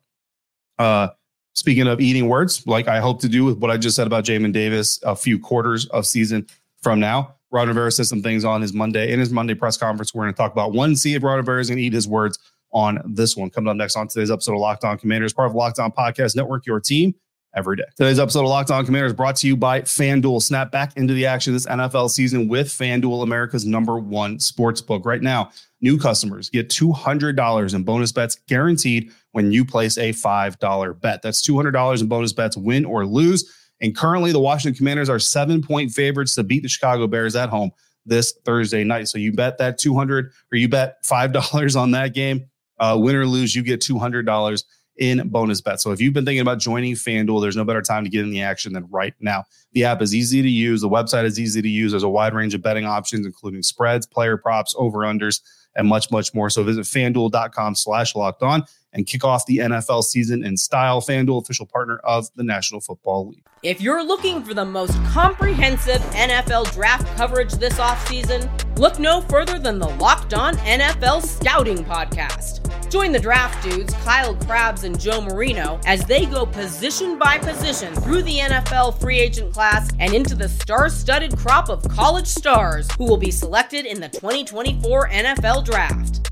Uh, 0.79 1.09
speaking 1.55 1.87
of 1.87 2.01
eating 2.01 2.29
words, 2.29 2.67
like 2.67 2.89
I 2.89 3.01
hope 3.01 3.21
to 3.23 3.29
do 3.29 3.45
with 3.45 3.59
what 3.59 3.71
I 3.71 3.77
just 3.77 3.97
said 3.97 4.07
about 4.07 4.25
Jamin 4.25 4.53
Davis 4.53 5.01
a 5.03 5.17
few 5.17 5.39
quarters 5.39 5.87
of 5.87 6.07
season 6.07 6.47
from 6.81 7.01
now. 7.01 7.35
Ron 7.51 7.69
Rivera 7.69 7.93
said 7.93 8.07
some 8.07 8.23
things 8.23 8.45
on 8.45 8.63
his 8.63 8.73
Monday 8.73 9.13
in 9.13 9.21
his 9.21 9.31
Monday 9.31 9.55
press 9.55 9.77
conference. 9.77 10.15
We're 10.15 10.25
going 10.25 10.33
to 10.33 10.39
talk 10.39 10.53
about 10.53 10.73
one. 10.73 10.97
See 10.97 11.15
if 11.15 11.23
Ron 11.23 11.37
Rivera 11.37 11.61
is 11.61 11.69
going 11.69 11.77
to 11.77 11.85
eat 11.85 11.93
his 11.93 12.09
words 12.09 12.39
on 12.73 13.01
this 13.05 13.37
one. 13.37 13.51
Coming 13.51 13.71
up 13.71 13.77
next 13.77 13.97
on 13.97 14.09
today's 14.09 14.31
episode 14.31 14.55
of 14.55 14.61
Locked 14.61 14.85
On 14.85 14.99
Commanders, 14.99 15.33
part 15.33 15.49
of 15.49 15.55
Locked 15.55 15.79
On 15.79 15.93
Podcast 15.93 16.37
Network, 16.37 16.67
your 16.67 16.81
team 16.81 17.15
every 17.55 17.77
day. 17.77 17.85
Today's 17.97 18.19
episode 18.19 18.41
of 18.41 18.49
Locked 18.49 18.71
On 18.71 18.85
Commanders 18.85 19.13
brought 19.13 19.37
to 19.37 19.47
you 19.47 19.57
by 19.57 19.83
FanDuel. 19.83 20.43
Snap 20.43 20.71
back 20.71 20.97
into 20.97 21.13
the 21.15 21.27
action 21.27 21.53
this 21.53 21.67
NFL 21.67 22.11
season 22.11 22.49
with 22.49 22.69
FanDuel, 22.69 23.23
America's 23.23 23.67
number 23.67 23.99
one 23.99 24.39
sports 24.39 24.81
book. 24.81 25.05
Right 25.05 25.23
now, 25.23 25.51
new 25.81 25.99
customers 25.99 26.49
get 26.49 26.69
$200 26.69 27.75
in 27.75 27.83
bonus 27.83 28.13
bets 28.13 28.37
guaranteed 28.49 29.13
when 29.33 29.53
you 29.53 29.65
place 29.65 29.99
a 29.99 30.13
$5 30.13 31.01
bet. 31.01 31.23
That's 31.23 31.43
$200 31.43 32.01
in 32.01 32.07
bonus 32.09 32.33
bets, 32.33 32.57
win 32.57 32.85
or 32.85 33.05
lose. 33.07 33.51
And 33.81 33.97
currently, 33.97 34.33
the 34.33 34.41
Washington 34.41 34.77
Commanders 34.77 35.09
are 35.09 35.19
seven 35.19 35.61
point 35.61 35.91
favorites 35.91 36.35
to 36.37 36.45
beat 36.45 36.63
the 36.63 36.69
Chicago 36.69 37.07
Bears 37.07 37.37
at 37.37 37.49
home 37.49 37.73
this 38.07 38.33
Thursday 38.45 38.85
night. 38.85 39.09
So 39.09 39.19
you 39.19 39.33
bet 39.33 39.59
that 39.59 39.79
200 39.79 40.33
or 40.53 40.57
you 40.57 40.69
bet 40.69 41.03
$5 41.05 41.77
on 41.81 41.91
that 41.93 42.15
game 42.15 42.49
uh, 42.83 42.97
win 42.99 43.15
or 43.15 43.27
lose, 43.27 43.55
you 43.55 43.63
get 43.63 43.81
$200 43.81 44.65
in 44.99 45.29
bonus 45.29 45.61
bets. 45.61 45.83
So 45.83 45.93
if 45.93 46.01
you've 46.01 46.13
been 46.13 46.25
thinking 46.25 46.41
about 46.41 46.59
joining 46.59 46.95
FanDuel, 46.95 47.41
there's 47.41 47.57
no 47.57 47.65
better 47.65 47.81
time 47.81 48.05
to 48.05 48.11
get 48.11 48.23
in 48.23 48.31
the 48.31 48.43
action 48.43 48.73
than 48.73 48.87
right 48.91 49.15
now. 49.21 49.45
The 49.73 49.85
app 49.85 50.03
is 50.03 50.15
easy 50.15 50.43
to 50.43 50.49
use. 50.49 50.83
The 50.83 50.89
website 50.89 51.25
is 51.25 51.39
easy 51.39 51.63
to 51.63 51.69
use. 51.69 51.93
There's 51.93 52.03
a 52.03 52.09
wide 52.09 52.35
range 52.35 52.55
of 52.55 52.63
betting 52.63 52.85
options, 52.85 53.25
including 53.25 53.63
spreads, 53.63 54.07
player 54.07 54.37
props, 54.37 54.75
over-unders, 54.77 55.41
and 55.77 55.89
much, 55.89 56.11
much 56.11 56.35
more. 56.35 56.51
So 56.51 56.63
visit 56.65 56.85
fanduel.com 56.85 57.77
slash 57.77 58.15
locked 58.15 58.43
on 58.43 58.65
and 58.93 59.07
kick 59.07 59.25
off 59.25 59.47
the 59.47 59.59
NFL 59.59 60.05
season 60.05 60.45
in 60.45 60.57
style. 60.57 61.01
FanDuel, 61.01 61.43
official 61.43 61.67
partner 61.67 61.99
of 62.05 62.29
the 62.37 62.45
National 62.45 62.81
Football 62.81 63.29
League. 63.29 63.45
If 63.63 63.81
you're 63.81 64.05
looking 64.05 64.43
for 64.43 64.55
the 64.55 64.65
most 64.65 64.93
comprehensive 65.05 66.01
NFL 66.13 66.73
draft 66.73 67.07
coverage 67.17 67.53
this 67.53 67.79
offseason, 67.79 68.49
look 68.79 68.99
no 68.99 69.21
further 69.23 69.59
than 69.59 69.79
the 69.79 69.89
Locked 69.89 70.35
On 70.35 70.57
NFL 70.57 71.23
Scouting 71.23 71.85
Podcast. 71.85 72.63
Join 72.91 73.13
the 73.13 73.21
draft 73.21 73.63
dudes, 73.63 73.95
Kyle 74.05 74.35
Crabbs 74.35 74.85
and 74.85 75.01
Joe 75.01 75.23
Marino, 75.23 75.81
as 75.87 76.05
they 76.05 76.27
go 76.27 76.45
position 76.45 77.19
by 77.19 77.39
position 77.39 77.95
through 77.95 78.23
the 78.23 78.39
NFL 78.39 79.01
free 79.01 79.19
agent 79.19 79.55
class 79.55 79.89
and 79.99 80.13
into 80.13 80.35
the 80.35 80.49
star 80.49 80.91
studded 80.91 81.37
crop 81.39 81.71
of 81.71 81.83
college 81.89 82.27
stars 82.27 82.91
who 82.99 83.05
will 83.05 83.17
be 83.17 83.31
selected 83.31 83.87
in 83.87 84.01
the 84.01 84.09
2024 84.09 85.09
NFL 85.09 85.65
Draft. 85.65 86.32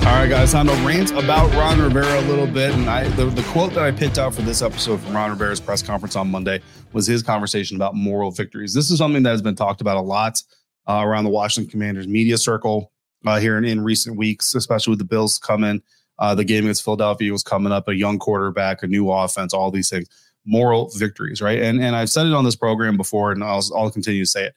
All 0.00 0.16
right, 0.16 0.30
guys, 0.30 0.52
time 0.52 0.66
to 0.66 0.72
rant 0.76 1.10
about 1.12 1.52
Ron 1.52 1.78
Rivera 1.78 2.20
a 2.20 2.22
little 2.22 2.46
bit. 2.46 2.72
And 2.72 2.88
I, 2.88 3.06
the, 3.08 3.26
the 3.26 3.42
quote 3.44 3.74
that 3.74 3.84
I 3.84 3.90
picked 3.90 4.16
out 4.16 4.34
for 4.34 4.40
this 4.40 4.62
episode 4.62 4.98
from 5.00 5.14
Ron 5.14 5.30
Rivera's 5.30 5.60
press 5.60 5.82
conference 5.82 6.16
on 6.16 6.30
Monday 6.30 6.62
was 6.94 7.06
his 7.06 7.22
conversation 7.22 7.76
about 7.76 7.94
moral 7.94 8.30
victories. 8.30 8.72
This 8.72 8.90
is 8.90 8.96
something 8.96 9.22
that 9.24 9.30
has 9.30 9.42
been 9.42 9.54
talked 9.54 9.82
about 9.82 9.98
a 9.98 10.00
lot 10.00 10.42
uh, 10.88 11.02
around 11.04 11.24
the 11.24 11.30
Washington 11.30 11.70
Commanders 11.70 12.08
media 12.08 12.38
circle 12.38 12.92
uh, 13.26 13.38
here 13.38 13.58
in, 13.58 13.64
in, 13.64 13.82
recent 13.82 14.16
weeks, 14.16 14.54
especially 14.54 14.92
with 14.92 14.98
the 14.98 15.04
Bills 15.04 15.38
coming. 15.38 15.82
Uh, 16.18 16.34
the 16.34 16.44
game 16.44 16.64
against 16.64 16.82
Philadelphia 16.82 17.30
was 17.30 17.42
coming 17.42 17.70
up, 17.70 17.86
a 17.86 17.94
young 17.94 18.18
quarterback, 18.18 18.82
a 18.82 18.86
new 18.86 19.10
offense, 19.10 19.52
all 19.52 19.70
these 19.70 19.90
things. 19.90 20.08
Moral 20.46 20.90
victories, 20.96 21.42
right? 21.42 21.60
And 21.60 21.80
and 21.82 21.94
I've 21.94 22.10
said 22.10 22.26
it 22.26 22.32
on 22.32 22.44
this 22.44 22.56
program 22.56 22.96
before, 22.96 23.32
and 23.32 23.44
I'll, 23.44 23.62
I'll 23.76 23.90
continue 23.90 24.24
to 24.24 24.30
say 24.30 24.46
it. 24.46 24.54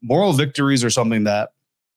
Moral 0.00 0.32
victories 0.32 0.84
are 0.84 0.90
something 0.90 1.24
that 1.24 1.50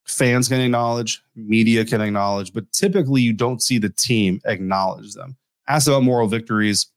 fans 0.05 0.47
can 0.47 0.59
acknowledge, 0.59 1.23
media 1.35 1.85
can 1.85 2.01
acknowledge, 2.01 2.53
but 2.53 2.71
typically 2.71 3.21
you 3.21 3.33
don't 3.33 3.61
see 3.61 3.77
the 3.77 3.89
team 3.89 4.41
acknowledge 4.45 5.13
them. 5.13 5.37
Asked 5.67 5.87
about 5.87 6.03
moral 6.03 6.27
victories. 6.27 6.87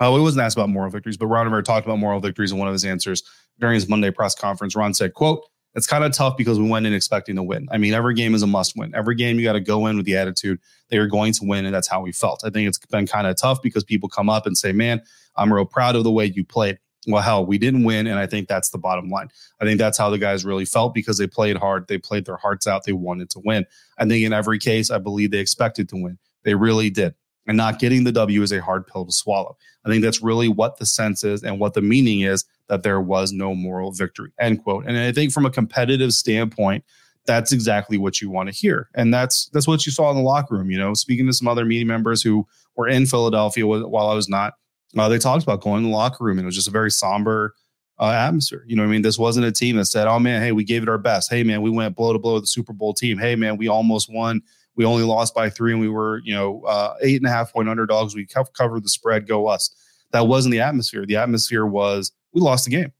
Oh, 0.00 0.16
it 0.16 0.22
wasn't 0.22 0.44
asked 0.44 0.56
about 0.56 0.68
moral 0.68 0.90
victories, 0.90 1.16
but 1.16 1.26
Ron 1.26 1.46
Rivera 1.46 1.62
talked 1.62 1.86
about 1.86 1.98
moral 1.98 2.20
victories 2.20 2.52
in 2.52 2.58
one 2.58 2.68
of 2.68 2.72
his 2.72 2.84
answers 2.84 3.22
during 3.58 3.74
his 3.74 3.88
Monday 3.88 4.10
press 4.10 4.34
conference. 4.34 4.76
Ron 4.76 4.94
said, 4.94 5.14
quote, 5.14 5.44
it's 5.74 5.86
kind 5.86 6.04
of 6.04 6.12
tough 6.12 6.36
because 6.36 6.58
we 6.58 6.68
went 6.68 6.86
in 6.86 6.94
expecting 6.94 7.36
to 7.36 7.42
win. 7.42 7.68
I 7.70 7.78
mean, 7.78 7.94
every 7.94 8.14
game 8.14 8.34
is 8.34 8.42
a 8.42 8.46
must 8.46 8.76
win. 8.76 8.94
Every 8.94 9.14
game 9.14 9.38
you 9.38 9.44
got 9.44 9.52
to 9.52 9.60
go 9.60 9.86
in 9.86 9.96
with 9.96 10.06
the 10.06 10.16
attitude 10.16 10.60
they 10.88 10.96
are 10.96 11.06
going 11.06 11.32
to 11.34 11.44
win, 11.44 11.66
and 11.66 11.74
that's 11.74 11.88
how 11.88 12.00
we 12.00 12.12
felt. 12.12 12.42
I 12.44 12.50
think 12.50 12.68
it's 12.68 12.78
been 12.78 13.06
kind 13.06 13.26
of 13.26 13.36
tough 13.36 13.60
because 13.60 13.84
people 13.84 14.08
come 14.08 14.30
up 14.30 14.46
and 14.46 14.56
say, 14.56 14.72
man, 14.72 15.02
I'm 15.36 15.52
real 15.52 15.66
proud 15.66 15.96
of 15.96 16.04
the 16.04 16.10
way 16.10 16.26
you 16.26 16.44
played 16.44 16.78
well, 17.08 17.22
hell, 17.22 17.46
we 17.46 17.58
didn't 17.58 17.84
win. 17.84 18.06
And 18.06 18.18
I 18.18 18.26
think 18.26 18.48
that's 18.48 18.68
the 18.68 18.78
bottom 18.78 19.08
line. 19.08 19.28
I 19.60 19.64
think 19.64 19.78
that's 19.78 19.96
how 19.98 20.10
the 20.10 20.18
guys 20.18 20.44
really 20.44 20.66
felt 20.66 20.94
because 20.94 21.18
they 21.18 21.26
played 21.26 21.56
hard. 21.56 21.88
They 21.88 21.98
played 21.98 22.26
their 22.26 22.36
hearts 22.36 22.66
out. 22.66 22.84
They 22.84 22.92
wanted 22.92 23.30
to 23.30 23.40
win. 23.44 23.66
I 23.98 24.06
think 24.06 24.24
in 24.24 24.32
every 24.32 24.58
case, 24.58 24.90
I 24.90 24.98
believe 24.98 25.30
they 25.30 25.38
expected 25.38 25.88
to 25.88 25.96
win. 25.96 26.18
They 26.44 26.54
really 26.54 26.90
did. 26.90 27.14
And 27.46 27.56
not 27.56 27.78
getting 27.78 28.04
the 28.04 28.12
W 28.12 28.42
is 28.42 28.52
a 28.52 28.60
hard 28.60 28.86
pill 28.86 29.06
to 29.06 29.12
swallow. 29.12 29.56
I 29.86 29.88
think 29.88 30.04
that's 30.04 30.22
really 30.22 30.48
what 30.48 30.76
the 30.76 30.84
sense 30.84 31.24
is 31.24 31.42
and 31.42 31.58
what 31.58 31.72
the 31.72 31.80
meaning 31.80 32.20
is 32.20 32.44
that 32.68 32.82
there 32.82 33.00
was 33.00 33.32
no 33.32 33.54
moral 33.54 33.90
victory. 33.90 34.32
End 34.38 34.62
quote. 34.62 34.84
And 34.86 34.98
I 34.98 35.12
think 35.12 35.32
from 35.32 35.46
a 35.46 35.50
competitive 35.50 36.12
standpoint, 36.12 36.84
that's 37.24 37.52
exactly 37.52 37.96
what 37.96 38.20
you 38.20 38.28
want 38.28 38.50
to 38.50 38.54
hear. 38.54 38.90
And 38.94 39.12
that's 39.14 39.48
that's 39.50 39.66
what 39.66 39.86
you 39.86 39.92
saw 39.92 40.10
in 40.10 40.16
the 40.16 40.22
locker 40.22 40.56
room. 40.56 40.70
You 40.70 40.78
know, 40.78 40.92
speaking 40.94 41.26
to 41.26 41.32
some 41.32 41.48
other 41.48 41.64
media 41.64 41.86
members 41.86 42.22
who 42.22 42.46
were 42.76 42.88
in 42.88 43.06
Philadelphia 43.06 43.66
while 43.66 44.08
I 44.08 44.14
was 44.14 44.28
not, 44.28 44.54
uh, 44.96 45.08
they 45.08 45.18
talked 45.18 45.42
about 45.42 45.60
going 45.60 45.84
in 45.84 45.90
the 45.90 45.96
locker 45.96 46.24
room 46.24 46.38
and 46.38 46.44
it 46.44 46.46
was 46.46 46.54
just 46.54 46.68
a 46.68 46.72
very 46.72 46.90
somber 46.90 47.54
uh, 47.98 48.10
atmosphere. 48.10 48.64
You 48.66 48.76
know 48.76 48.82
what 48.82 48.88
I 48.88 48.92
mean? 48.92 49.02
This 49.02 49.18
wasn't 49.18 49.46
a 49.46 49.52
team 49.52 49.76
that 49.76 49.86
said, 49.86 50.06
oh 50.06 50.18
man, 50.18 50.40
hey, 50.40 50.52
we 50.52 50.64
gave 50.64 50.82
it 50.82 50.88
our 50.88 50.98
best. 50.98 51.30
Hey 51.30 51.42
man, 51.42 51.62
we 51.62 51.70
went 51.70 51.96
blow 51.96 52.12
to 52.12 52.18
blow 52.18 52.34
with 52.34 52.44
the 52.44 52.48
Super 52.48 52.72
Bowl 52.72 52.94
team. 52.94 53.18
Hey 53.18 53.36
man, 53.36 53.56
we 53.56 53.68
almost 53.68 54.12
won. 54.12 54.40
We 54.76 54.84
only 54.84 55.02
lost 55.02 55.34
by 55.34 55.50
three 55.50 55.72
and 55.72 55.80
we 55.80 55.88
were, 55.88 56.20
you 56.24 56.32
know, 56.32 56.62
uh, 56.62 56.94
eight 57.02 57.16
and 57.16 57.26
a 57.26 57.30
half 57.30 57.52
point 57.52 57.68
underdogs. 57.68 58.14
We 58.14 58.26
co- 58.26 58.44
covered 58.44 58.84
the 58.84 58.88
spread, 58.88 59.26
go 59.26 59.48
us. 59.48 59.74
That 60.12 60.28
wasn't 60.28 60.52
the 60.52 60.60
atmosphere. 60.60 61.04
The 61.04 61.16
atmosphere 61.16 61.66
was 61.66 62.12
we 62.32 62.40
lost 62.40 62.64
the 62.64 62.70
game. 62.70 62.92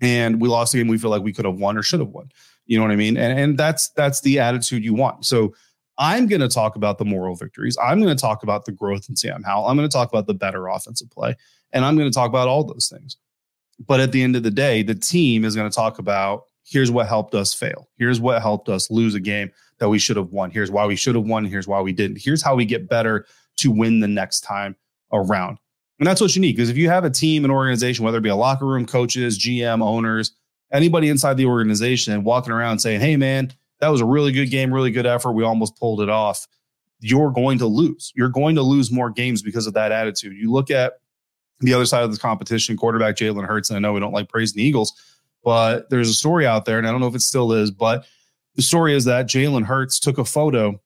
And 0.00 0.40
we 0.40 0.48
lost 0.48 0.72
the 0.72 0.78
game 0.78 0.88
we 0.88 0.96
feel 0.96 1.10
like 1.10 1.22
we 1.22 1.32
could 1.32 1.44
have 1.44 1.58
won 1.58 1.76
or 1.76 1.82
should 1.82 2.00
have 2.00 2.08
won. 2.08 2.30
You 2.64 2.78
know 2.78 2.84
what 2.84 2.92
I 2.92 2.96
mean? 2.96 3.16
And 3.16 3.38
and 3.38 3.58
that's 3.58 3.88
that's 3.90 4.20
the 4.20 4.38
attitude 4.38 4.84
you 4.84 4.94
want. 4.94 5.26
So 5.26 5.54
I'm 6.00 6.26
going 6.26 6.40
to 6.40 6.48
talk 6.48 6.76
about 6.76 6.96
the 6.96 7.04
moral 7.04 7.36
victories. 7.36 7.76
I'm 7.80 8.00
going 8.00 8.14
to 8.14 8.20
talk 8.20 8.42
about 8.42 8.64
the 8.64 8.72
growth 8.72 9.08
in 9.10 9.16
Sam 9.16 9.42
Howell. 9.42 9.66
I'm 9.66 9.76
going 9.76 9.88
to 9.88 9.92
talk 9.92 10.08
about 10.08 10.26
the 10.26 10.34
better 10.34 10.66
offensive 10.66 11.10
play. 11.10 11.36
And 11.72 11.84
I'm 11.84 11.96
going 11.96 12.10
to 12.10 12.14
talk 12.14 12.30
about 12.30 12.48
all 12.48 12.64
those 12.64 12.88
things. 12.88 13.18
But 13.86 14.00
at 14.00 14.10
the 14.10 14.22
end 14.22 14.34
of 14.34 14.42
the 14.42 14.50
day, 14.50 14.82
the 14.82 14.94
team 14.94 15.44
is 15.44 15.54
going 15.54 15.70
to 15.70 15.74
talk 15.74 15.98
about 15.98 16.44
here's 16.64 16.90
what 16.90 17.06
helped 17.06 17.34
us 17.34 17.52
fail. 17.52 17.88
Here's 17.98 18.18
what 18.18 18.40
helped 18.40 18.70
us 18.70 18.90
lose 18.90 19.14
a 19.14 19.20
game 19.20 19.50
that 19.78 19.90
we 19.90 19.98
should 19.98 20.16
have 20.16 20.30
won. 20.30 20.50
Here's 20.50 20.70
why 20.70 20.86
we 20.86 20.96
should 20.96 21.14
have 21.14 21.24
won. 21.24 21.44
Here's 21.44 21.68
why 21.68 21.80
we 21.82 21.92
didn't. 21.92 22.18
Here's 22.20 22.42
how 22.42 22.54
we 22.54 22.64
get 22.64 22.88
better 22.88 23.26
to 23.58 23.70
win 23.70 24.00
the 24.00 24.08
next 24.08 24.40
time 24.40 24.76
around. 25.12 25.58
And 25.98 26.06
that's 26.06 26.20
what 26.20 26.34
you 26.34 26.40
need. 26.40 26.56
because 26.56 26.70
if 26.70 26.78
you 26.78 26.88
have 26.88 27.04
a 27.04 27.10
team, 27.10 27.44
an 27.44 27.50
organization, 27.50 28.06
whether 28.06 28.18
it 28.18 28.22
be 28.22 28.30
a 28.30 28.36
locker 28.36 28.64
room, 28.64 28.86
coaches, 28.86 29.38
GM, 29.38 29.82
owners, 29.82 30.32
anybody 30.72 31.10
inside 31.10 31.36
the 31.36 31.44
organization 31.44 32.24
walking 32.24 32.54
around 32.54 32.78
saying, 32.78 33.00
hey, 33.00 33.18
man, 33.18 33.52
that 33.80 33.88
was 33.88 34.00
a 34.00 34.06
really 34.06 34.32
good 34.32 34.50
game, 34.50 34.72
really 34.72 34.90
good 34.90 35.06
effort. 35.06 35.32
We 35.32 35.44
almost 35.44 35.76
pulled 35.76 36.00
it 36.00 36.08
off. 36.08 36.46
You're 37.00 37.30
going 37.30 37.58
to 37.58 37.66
lose. 37.66 38.12
You're 38.14 38.28
going 38.28 38.54
to 38.56 38.62
lose 38.62 38.90
more 38.90 39.10
games 39.10 39.42
because 39.42 39.66
of 39.66 39.74
that 39.74 39.90
attitude. 39.90 40.36
You 40.36 40.52
look 40.52 40.70
at 40.70 40.94
the 41.60 41.74
other 41.74 41.86
side 41.86 42.04
of 42.04 42.12
the 42.12 42.18
competition, 42.18 42.76
quarterback 42.76 43.16
Jalen 43.16 43.46
Hurts. 43.46 43.70
And 43.70 43.76
I 43.76 43.80
know 43.80 43.92
we 43.92 44.00
don't 44.00 44.12
like 44.12 44.28
praising 44.28 44.58
the 44.58 44.64
Eagles, 44.64 44.92
but 45.42 45.88
there's 45.90 46.08
a 46.08 46.14
story 46.14 46.46
out 46.46 46.64
there, 46.64 46.78
and 46.78 46.86
I 46.86 46.90
don't 46.90 47.00
know 47.00 47.06
if 47.06 47.14
it 47.14 47.22
still 47.22 47.52
is, 47.52 47.70
but 47.70 48.06
the 48.56 48.62
story 48.62 48.94
is 48.94 49.04
that 49.06 49.26
Jalen 49.26 49.64
Hurts 49.64 49.98
took 49.98 50.18
a 50.18 50.24
photo 50.24 50.80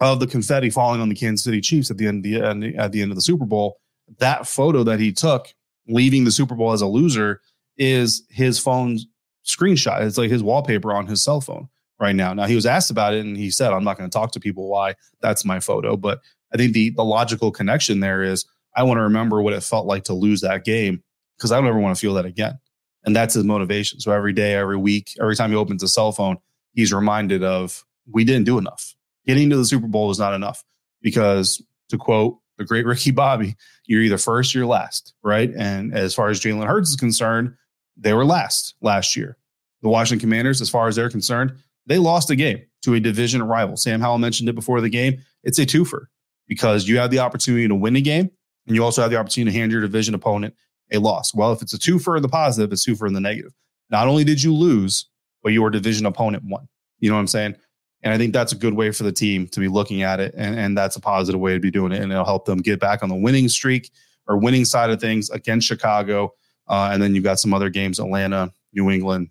of 0.00 0.20
the 0.20 0.26
confetti 0.26 0.70
falling 0.70 1.00
on 1.00 1.08
the 1.08 1.14
Kansas 1.14 1.44
City 1.44 1.60
Chiefs 1.60 1.90
at 1.90 1.98
the 1.98 2.06
end 2.06 2.24
of 2.24 2.60
the 2.60 2.76
at 2.76 2.92
the 2.92 3.02
end 3.02 3.10
of 3.10 3.16
the 3.16 3.22
Super 3.22 3.44
Bowl. 3.44 3.78
That 4.18 4.46
photo 4.46 4.82
that 4.84 4.98
he 4.98 5.12
took, 5.12 5.48
leaving 5.86 6.24
the 6.24 6.30
Super 6.30 6.54
Bowl 6.54 6.72
as 6.72 6.80
a 6.80 6.86
loser, 6.86 7.40
is 7.76 8.24
his 8.30 8.58
phone 8.58 8.98
screenshot. 9.44 10.02
It's 10.02 10.18
like 10.18 10.30
his 10.30 10.42
wallpaper 10.42 10.92
on 10.92 11.06
his 11.06 11.22
cell 11.22 11.40
phone 11.40 11.68
right 12.02 12.16
now. 12.16 12.34
Now 12.34 12.46
he 12.46 12.56
was 12.56 12.66
asked 12.66 12.90
about 12.90 13.14
it, 13.14 13.24
and 13.24 13.36
he 13.36 13.50
said, 13.50 13.72
"I'm 13.72 13.84
not 13.84 13.96
going 13.96 14.10
to 14.10 14.14
talk 14.14 14.32
to 14.32 14.40
people 14.40 14.68
why 14.68 14.96
that's 15.22 15.44
my 15.44 15.60
photo." 15.60 15.96
But 15.96 16.20
I 16.52 16.58
think 16.58 16.74
the 16.74 16.90
the 16.90 17.04
logical 17.04 17.50
connection 17.50 18.00
there 18.00 18.22
is 18.22 18.44
I 18.76 18.82
want 18.82 18.98
to 18.98 19.02
remember 19.02 19.40
what 19.40 19.54
it 19.54 19.62
felt 19.62 19.86
like 19.86 20.04
to 20.04 20.12
lose 20.12 20.40
that 20.42 20.64
game 20.64 21.02
because 21.38 21.52
I 21.52 21.56
don't 21.56 21.68
ever 21.68 21.78
want 21.78 21.96
to 21.96 22.00
feel 22.00 22.14
that 22.14 22.26
again. 22.26 22.58
And 23.04 23.16
that's 23.16 23.34
his 23.34 23.44
motivation. 23.44 24.00
So 24.00 24.12
every 24.12 24.32
day, 24.32 24.54
every 24.54 24.76
week, 24.76 25.14
every 25.20 25.36
time 25.36 25.50
he 25.50 25.56
opens 25.56 25.82
a 25.82 25.88
cell 25.88 26.12
phone, 26.12 26.36
he's 26.74 26.92
reminded 26.92 27.42
of 27.42 27.84
we 28.10 28.24
didn't 28.24 28.44
do 28.44 28.58
enough. 28.58 28.94
Getting 29.26 29.50
to 29.50 29.56
the 29.56 29.64
Super 29.64 29.86
Bowl 29.86 30.08
was 30.08 30.18
not 30.18 30.34
enough 30.34 30.64
because 31.00 31.62
to 31.88 31.96
quote 31.96 32.38
the 32.58 32.64
great 32.64 32.86
Ricky 32.86 33.12
Bobby, 33.12 33.56
you're 33.86 34.02
either 34.02 34.18
first 34.18 34.54
or 34.54 34.58
you're 34.58 34.66
last, 34.66 35.14
right? 35.22 35.50
And 35.56 35.94
as 35.94 36.14
far 36.14 36.28
as 36.28 36.40
Jalen 36.40 36.66
Hurts 36.66 36.90
is 36.90 36.96
concerned, 36.96 37.54
they 37.96 38.12
were 38.12 38.24
last 38.24 38.74
last 38.80 39.16
year. 39.16 39.36
The 39.82 39.88
Washington 39.88 40.20
Commanders, 40.20 40.60
as 40.60 40.70
far 40.70 40.86
as 40.86 40.96
they're 40.96 41.10
concerned, 41.10 41.54
they 41.86 41.98
lost 41.98 42.30
a 42.30 42.36
game 42.36 42.62
to 42.82 42.94
a 42.94 43.00
division 43.00 43.42
rival. 43.42 43.76
Sam 43.76 44.00
Howell 44.00 44.18
mentioned 44.18 44.48
it 44.48 44.54
before 44.54 44.80
the 44.80 44.88
game. 44.88 45.22
It's 45.42 45.58
a 45.58 45.66
twofer 45.66 46.06
because 46.48 46.88
you 46.88 46.98
have 46.98 47.10
the 47.10 47.18
opportunity 47.18 47.68
to 47.68 47.74
win 47.74 47.96
a 47.96 48.00
game 48.00 48.30
and 48.66 48.76
you 48.76 48.84
also 48.84 49.02
have 49.02 49.10
the 49.10 49.16
opportunity 49.16 49.52
to 49.52 49.58
hand 49.58 49.72
your 49.72 49.80
division 49.80 50.14
opponent 50.14 50.54
a 50.92 50.98
loss. 50.98 51.34
Well, 51.34 51.52
if 51.52 51.62
it's 51.62 51.72
a 51.72 51.78
two 51.78 51.98
for 51.98 52.20
the 52.20 52.28
positive, 52.28 52.72
it's 52.72 52.84
two 52.84 52.94
for 52.94 53.10
the 53.10 53.20
negative. 53.20 53.52
Not 53.90 54.08
only 54.08 54.24
did 54.24 54.42
you 54.42 54.54
lose, 54.54 55.06
but 55.42 55.52
your 55.52 55.70
division 55.70 56.06
opponent 56.06 56.44
won. 56.46 56.68
You 57.00 57.08
know 57.08 57.16
what 57.16 57.20
I'm 57.20 57.28
saying? 57.28 57.56
And 58.02 58.12
I 58.12 58.18
think 58.18 58.32
that's 58.32 58.52
a 58.52 58.56
good 58.56 58.74
way 58.74 58.90
for 58.90 59.04
the 59.04 59.12
team 59.12 59.46
to 59.48 59.60
be 59.60 59.68
looking 59.68 60.02
at 60.02 60.20
it. 60.20 60.34
And, 60.36 60.58
and 60.58 60.76
that's 60.76 60.96
a 60.96 61.00
positive 61.00 61.40
way 61.40 61.54
to 61.54 61.60
be 61.60 61.70
doing 61.70 61.92
it. 61.92 62.02
And 62.02 62.10
it'll 62.10 62.24
help 62.24 62.44
them 62.44 62.58
get 62.58 62.80
back 62.80 63.02
on 63.02 63.08
the 63.08 63.14
winning 63.14 63.48
streak 63.48 63.90
or 64.26 64.36
winning 64.38 64.64
side 64.64 64.90
of 64.90 65.00
things 65.00 65.30
against 65.30 65.66
Chicago. 65.66 66.34
Uh, 66.68 66.90
and 66.92 67.02
then 67.02 67.14
you've 67.14 67.24
got 67.24 67.38
some 67.38 67.54
other 67.54 67.70
games, 67.70 67.98
Atlanta, 67.98 68.52
New 68.72 68.90
England, 68.90 69.30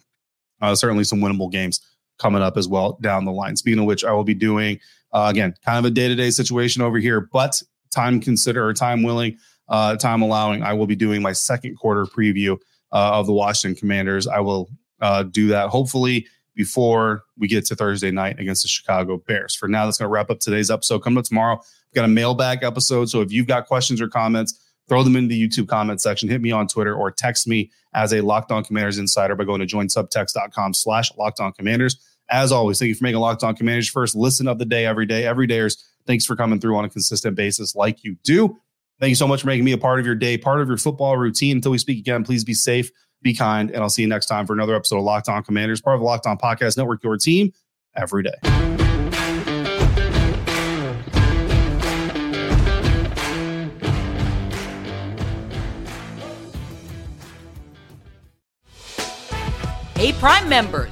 uh, 0.61 0.75
certainly 0.75 1.03
some 1.03 1.19
winnable 1.19 1.51
games 1.51 1.81
coming 2.21 2.41
up 2.41 2.57
as 2.57 2.67
well 2.67 2.97
down 3.01 3.25
the 3.25 3.31
line. 3.31 3.55
Speaking 3.55 3.79
of 3.79 3.85
which, 3.85 4.03
I 4.03 4.11
will 4.11 4.23
be 4.23 4.33
doing, 4.33 4.79
uh, 5.11 5.27
again, 5.31 5.55
kind 5.65 5.79
of 5.79 5.85
a 5.85 5.93
day 5.93 6.07
to 6.07 6.15
day 6.15 6.29
situation 6.29 6.81
over 6.81 6.99
here, 6.99 7.21
but 7.33 7.61
time 7.89 8.19
consider 8.19 8.65
or 8.65 8.73
time 8.73 9.03
willing, 9.03 9.37
uh, 9.69 9.95
time 9.95 10.21
allowing, 10.21 10.63
I 10.63 10.73
will 10.73 10.87
be 10.87 10.95
doing 10.95 11.21
my 11.21 11.33
second 11.33 11.75
quarter 11.75 12.05
preview 12.05 12.57
uh, 12.91 13.19
of 13.19 13.25
the 13.25 13.33
Washington 13.33 13.77
Commanders. 13.77 14.27
I 14.27 14.39
will 14.39 14.69
uh, 15.01 15.23
do 15.23 15.47
that 15.47 15.69
hopefully 15.69 16.27
before 16.55 17.23
we 17.37 17.47
get 17.47 17.65
to 17.65 17.75
Thursday 17.75 18.11
night 18.11 18.39
against 18.39 18.63
the 18.63 18.67
Chicago 18.67 19.17
Bears. 19.17 19.55
For 19.55 19.67
now, 19.67 19.85
that's 19.85 19.97
going 19.97 20.07
to 20.07 20.13
wrap 20.13 20.29
up 20.29 20.39
today's 20.39 20.69
episode. 20.69 20.99
Coming 20.99 21.19
up 21.19 21.25
tomorrow, 21.25 21.55
we've 21.57 21.95
got 21.95 22.05
a 22.05 22.09
mailbag 22.09 22.63
episode. 22.63 23.09
So 23.09 23.21
if 23.21 23.31
you've 23.31 23.47
got 23.47 23.67
questions 23.67 24.01
or 24.01 24.07
comments, 24.07 24.59
throw 24.87 25.03
them 25.03 25.15
in 25.15 25.27
the 25.27 25.47
YouTube 25.47 25.67
comment 25.67 26.01
section. 26.01 26.29
Hit 26.29 26.41
me 26.41 26.51
on 26.51 26.67
Twitter 26.67 26.93
or 26.93 27.09
text 27.11 27.47
me 27.47 27.71
as 27.93 28.13
a 28.13 28.21
Locked 28.21 28.51
On 28.51 28.63
Commanders 28.63 28.97
insider 28.97 29.35
by 29.35 29.43
going 29.43 29.65
to 29.65 29.65
joinsubtext.com 29.65 30.73
slash 30.73 31.11
Locked 31.17 31.39
On 31.39 31.51
Commanders. 31.53 31.97
As 32.31 32.51
always, 32.51 32.79
thank 32.79 32.87
you 32.89 32.95
for 32.95 33.03
making 33.03 33.19
Locked 33.19 33.43
On 33.43 33.53
Commanders 33.53 33.89
first 33.89 34.15
listen 34.15 34.47
of 34.47 34.57
the 34.57 34.65
day 34.65 34.85
every 34.85 35.05
day. 35.05 35.25
Every 35.25 35.47
dayers 35.47 35.75
Thanks 36.05 36.25
for 36.25 36.35
coming 36.35 36.59
through 36.59 36.75
on 36.75 36.85
a 36.85 36.89
consistent 36.89 37.35
basis 37.35 37.75
like 37.75 38.03
you 38.03 38.17
do. 38.23 38.59
Thank 38.99 39.09
you 39.09 39.15
so 39.15 39.27
much 39.27 39.41
for 39.41 39.47
making 39.47 39.65
me 39.65 39.71
a 39.71 39.77
part 39.77 39.99
of 39.99 40.05
your 40.05 40.15
day, 40.15 40.37
part 40.37 40.61
of 40.61 40.67
your 40.67 40.77
football 40.77 41.17
routine. 41.17 41.57
Until 41.57 41.71
we 41.71 41.77
speak 41.77 41.99
again, 41.99 42.23
please 42.23 42.43
be 42.43 42.53
safe, 42.53 42.91
be 43.21 43.33
kind, 43.33 43.71
and 43.71 43.81
I'll 43.81 43.89
see 43.89 44.03
you 44.03 44.07
next 44.07 44.27
time 44.27 44.45
for 44.45 44.53
another 44.53 44.75
episode 44.75 44.97
of 44.97 45.03
Locked 45.03 45.29
On 45.29 45.43
Commanders, 45.43 45.81
part 45.81 45.95
of 45.95 46.01
the 46.01 46.05
Locked 46.05 46.27
On 46.27 46.37
Podcast 46.37 46.77
Network, 46.77 47.03
your 47.03 47.17
team 47.17 47.51
every 47.95 48.23
day. 48.23 48.35
Hey, 59.95 60.13
Prime 60.13 60.49
members, 60.49 60.91